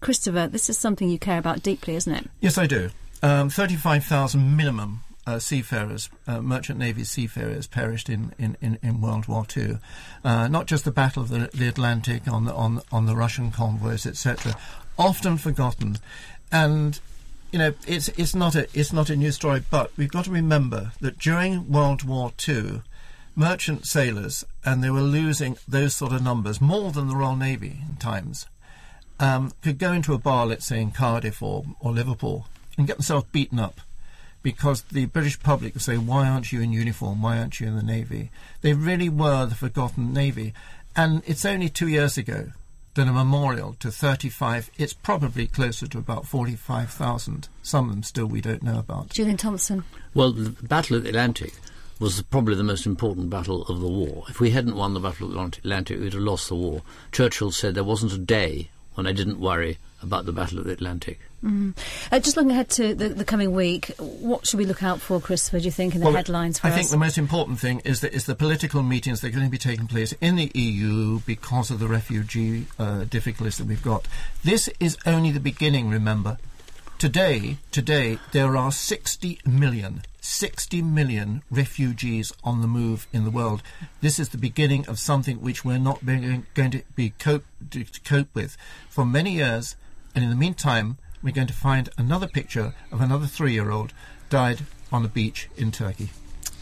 Christopher, 0.00 0.46
this 0.46 0.68
is 0.68 0.76
something 0.76 1.08
you 1.08 1.18
care 1.18 1.38
about 1.38 1.62
deeply, 1.62 1.96
isn't 1.96 2.12
it? 2.12 2.28
Yes, 2.40 2.58
I 2.58 2.66
do. 2.66 2.90
Um, 3.22 3.48
35,000 3.48 4.56
minimum 4.56 5.00
uh, 5.26 5.38
seafarers, 5.38 6.10
uh, 6.26 6.42
merchant 6.42 6.78
navy 6.78 7.04
seafarers, 7.04 7.66
perished 7.66 8.10
in, 8.10 8.34
in, 8.38 8.58
in, 8.60 8.78
in 8.82 9.00
World 9.00 9.26
War 9.26 9.46
II. 9.56 9.78
Uh, 10.22 10.48
not 10.48 10.66
just 10.66 10.84
the 10.84 10.92
Battle 10.92 11.22
of 11.22 11.30
the, 11.30 11.48
the 11.54 11.66
Atlantic 11.66 12.28
on 12.28 12.44
the, 12.44 12.52
on, 12.52 12.82
on 12.92 13.06
the 13.06 13.16
Russian 13.16 13.52
convoys, 13.52 14.04
etc. 14.04 14.54
Often 14.98 15.38
forgotten. 15.38 15.96
And 16.52 17.00
you 17.50 17.58
know, 17.58 17.74
it's 17.86 18.08
it's 18.08 18.34
not 18.34 18.54
a 18.54 18.68
it's 18.78 18.92
not 18.92 19.10
a 19.10 19.16
new 19.16 19.32
story, 19.32 19.62
but 19.70 19.90
we've 19.96 20.10
got 20.10 20.26
to 20.26 20.30
remember 20.30 20.92
that 21.00 21.18
during 21.18 21.70
World 21.70 22.02
War 22.02 22.32
II, 22.46 22.82
merchant 23.34 23.86
sailors, 23.86 24.44
and 24.64 24.82
they 24.82 24.90
were 24.90 25.00
losing 25.00 25.56
those 25.66 25.94
sort 25.94 26.12
of 26.12 26.22
numbers 26.22 26.60
more 26.60 26.92
than 26.92 27.08
the 27.08 27.16
Royal 27.16 27.36
Navy 27.36 27.80
in 27.88 27.96
times, 27.96 28.46
um, 29.18 29.52
could 29.62 29.78
go 29.78 29.92
into 29.92 30.12
a 30.12 30.18
bar, 30.18 30.46
let's 30.46 30.66
say 30.66 30.80
in 30.80 30.90
Cardiff 30.90 31.42
or, 31.42 31.64
or 31.80 31.92
Liverpool, 31.92 32.46
and 32.76 32.86
get 32.86 32.96
themselves 32.96 33.26
beaten 33.32 33.58
up 33.58 33.80
because 34.42 34.82
the 34.82 35.06
British 35.06 35.40
public 35.40 35.74
would 35.74 35.82
say, 35.82 35.96
why 35.96 36.28
aren't 36.28 36.52
you 36.52 36.60
in 36.60 36.72
uniform? 36.72 37.22
Why 37.22 37.38
aren't 37.38 37.60
you 37.60 37.66
in 37.66 37.76
the 37.76 37.82
Navy? 37.82 38.30
They 38.60 38.72
really 38.72 39.08
were 39.08 39.46
the 39.46 39.54
forgotten 39.54 40.12
Navy. 40.12 40.54
And 40.94 41.22
it's 41.26 41.44
only 41.44 41.68
two 41.68 41.88
years 41.88 42.16
ago 42.16 42.52
that 42.98 43.06
a 43.06 43.12
memorial 43.12 43.76
to 43.78 43.92
35, 43.92 44.72
it's 44.76 44.92
probably 44.92 45.46
closer 45.46 45.86
to 45.86 45.98
about 45.98 46.26
45,000. 46.26 47.48
Some 47.62 47.88
of 47.88 47.94
them 47.94 48.02
still 48.02 48.26
we 48.26 48.40
don't 48.40 48.60
know 48.60 48.80
about. 48.80 49.10
Julian 49.10 49.36
Thompson. 49.36 49.84
Well, 50.14 50.32
the 50.32 50.50
Battle 50.66 50.96
of 50.96 51.04
the 51.04 51.10
Atlantic 51.10 51.52
was 52.00 52.20
probably 52.22 52.56
the 52.56 52.64
most 52.64 52.86
important 52.86 53.30
battle 53.30 53.62
of 53.66 53.78
the 53.78 53.86
war. 53.86 54.24
If 54.28 54.40
we 54.40 54.50
hadn't 54.50 54.74
won 54.74 54.94
the 54.94 55.00
Battle 55.00 55.28
of 55.28 55.32
the 55.32 55.58
Atlantic, 55.60 56.00
we'd 56.00 56.12
have 56.12 56.22
lost 56.22 56.48
the 56.48 56.56
war. 56.56 56.82
Churchill 57.12 57.52
said 57.52 57.76
there 57.76 57.84
wasn't 57.84 58.14
a 58.14 58.18
day 58.18 58.68
when 58.94 59.06
I 59.06 59.12
didn't 59.12 59.38
worry 59.38 59.78
about 60.02 60.26
the 60.26 60.32
Battle 60.32 60.58
of 60.58 60.64
the 60.64 60.72
Atlantic. 60.72 61.20
Mm. 61.44 61.76
Uh, 62.10 62.18
just 62.18 62.36
looking 62.36 62.50
ahead 62.50 62.68
to 62.70 62.94
the, 62.94 63.10
the, 63.10 63.24
coming 63.24 63.52
week, 63.52 63.92
what 63.98 64.46
should 64.46 64.58
we 64.58 64.64
look 64.64 64.82
out 64.82 65.00
for, 65.00 65.20
Christopher, 65.20 65.60
do 65.60 65.66
you 65.66 65.70
think, 65.70 65.94
in 65.94 66.00
the 66.00 66.06
well, 66.06 66.16
headlines 66.16 66.60
I 66.64 66.70
us? 66.70 66.74
think 66.74 66.88
the 66.88 66.96
most 66.96 67.16
important 67.16 67.60
thing 67.60 67.80
is, 67.84 68.00
that, 68.00 68.12
is 68.12 68.26
the 68.26 68.34
political 68.34 68.82
meetings 68.82 69.20
that 69.20 69.28
are 69.28 69.30
going 69.30 69.44
to 69.44 69.50
be 69.50 69.58
taking 69.58 69.86
place 69.86 70.12
in 70.20 70.36
the 70.36 70.50
EU 70.54 71.20
because 71.20 71.70
of 71.70 71.78
the 71.78 71.88
refugee 71.88 72.66
uh, 72.78 73.04
difficulties 73.04 73.58
that 73.58 73.66
we've 73.66 73.82
got. 73.82 74.08
This 74.42 74.68
is 74.80 74.96
only 75.06 75.30
the 75.30 75.40
beginning, 75.40 75.88
remember. 75.88 76.38
Today, 76.98 77.58
today, 77.70 78.18
there 78.32 78.56
are 78.56 78.72
60 78.72 79.38
million, 79.46 80.02
60 80.20 80.82
million 80.82 81.42
refugees 81.48 82.32
on 82.42 82.60
the 82.60 82.66
move 82.66 83.06
in 83.12 83.22
the 83.22 83.30
world. 83.30 83.62
This 84.00 84.18
is 84.18 84.30
the 84.30 84.36
beginning 84.36 84.88
of 84.88 84.98
something 84.98 85.40
which 85.40 85.64
we're 85.64 85.78
not 85.78 86.04
going 86.04 86.44
to 86.54 86.82
be 86.96 87.10
cope, 87.10 87.44
to 87.70 87.84
cope 88.04 88.34
with 88.34 88.56
for 88.90 89.06
many 89.06 89.30
years. 89.30 89.76
And 90.18 90.24
in 90.24 90.30
the 90.30 90.36
meantime, 90.36 90.98
we're 91.22 91.32
going 91.32 91.46
to 91.46 91.52
find 91.52 91.90
another 91.96 92.26
picture 92.26 92.74
of 92.90 93.00
another 93.00 93.26
three 93.26 93.52
year 93.52 93.70
old 93.70 93.92
died 94.30 94.62
on 94.90 95.04
a 95.04 95.08
beach 95.08 95.48
in 95.56 95.70
Turkey. 95.70 96.08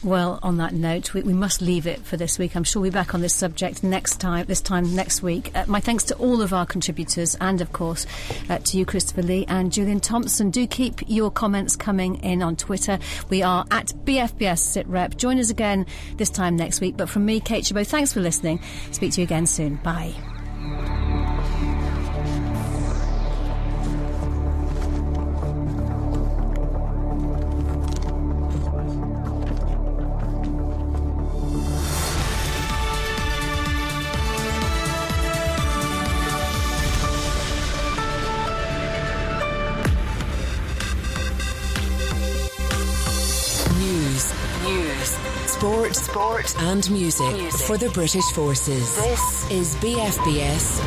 Well, 0.04 0.38
on 0.42 0.58
that 0.58 0.74
note, 0.74 1.14
we, 1.14 1.22
we, 1.22 1.32
must 1.32 1.62
leave 1.62 1.86
it 1.86 2.00
for 2.00 2.18
this 2.18 2.38
week. 2.38 2.54
I'm 2.54 2.64
sure 2.64 2.82
we'll 2.82 2.90
be 2.90 2.94
back 2.94 3.14
on 3.14 3.22
this 3.22 3.32
subject 3.32 3.82
next 3.82 4.20
time, 4.20 4.44
this 4.44 4.60
time 4.60 4.94
next 4.94 5.22
week. 5.22 5.52
Uh, 5.54 5.64
my 5.68 5.80
thanks 5.80 6.04
to 6.04 6.14
all 6.16 6.42
of 6.42 6.52
our 6.52 6.66
contributors 6.66 7.34
and, 7.40 7.62
of 7.62 7.72
course, 7.72 8.04
uh, 8.50 8.58
to 8.58 8.76
you, 8.76 8.84
Christopher 8.84 9.22
Lee 9.22 9.46
and 9.48 9.72
Julian 9.72 10.00
Thompson. 10.00 10.50
Do 10.50 10.66
keep 10.66 11.00
your 11.06 11.30
comments 11.30 11.76
coming 11.76 12.16
in 12.16 12.42
on 12.42 12.56
Twitter. 12.56 12.98
We 13.30 13.42
are 13.42 13.64
at 13.70 13.86
BFBS 14.04 14.84
SitRep. 14.84 15.16
Join 15.16 15.38
us 15.38 15.48
again 15.48 15.86
this 16.18 16.28
time 16.28 16.56
next 16.56 16.82
week. 16.82 16.98
But 16.98 17.08
from 17.08 17.24
me, 17.24 17.40
Kate 17.40 17.64
Chabot, 17.64 17.86
thanks 17.86 18.12
for 18.12 18.20
listening. 18.20 18.60
Speak 18.90 19.12
to 19.12 19.22
you 19.22 19.24
again 19.24 19.46
soon. 19.46 19.76
Bye. 19.76 20.14
And 46.58 46.88
music, 46.90 47.32
music. 47.32 47.66
for 47.66 47.76
the 47.76 47.88
British 47.90 48.30
forces. 48.32 48.96
This 48.96 49.50
is 49.50 49.74
BFBS 49.76 50.80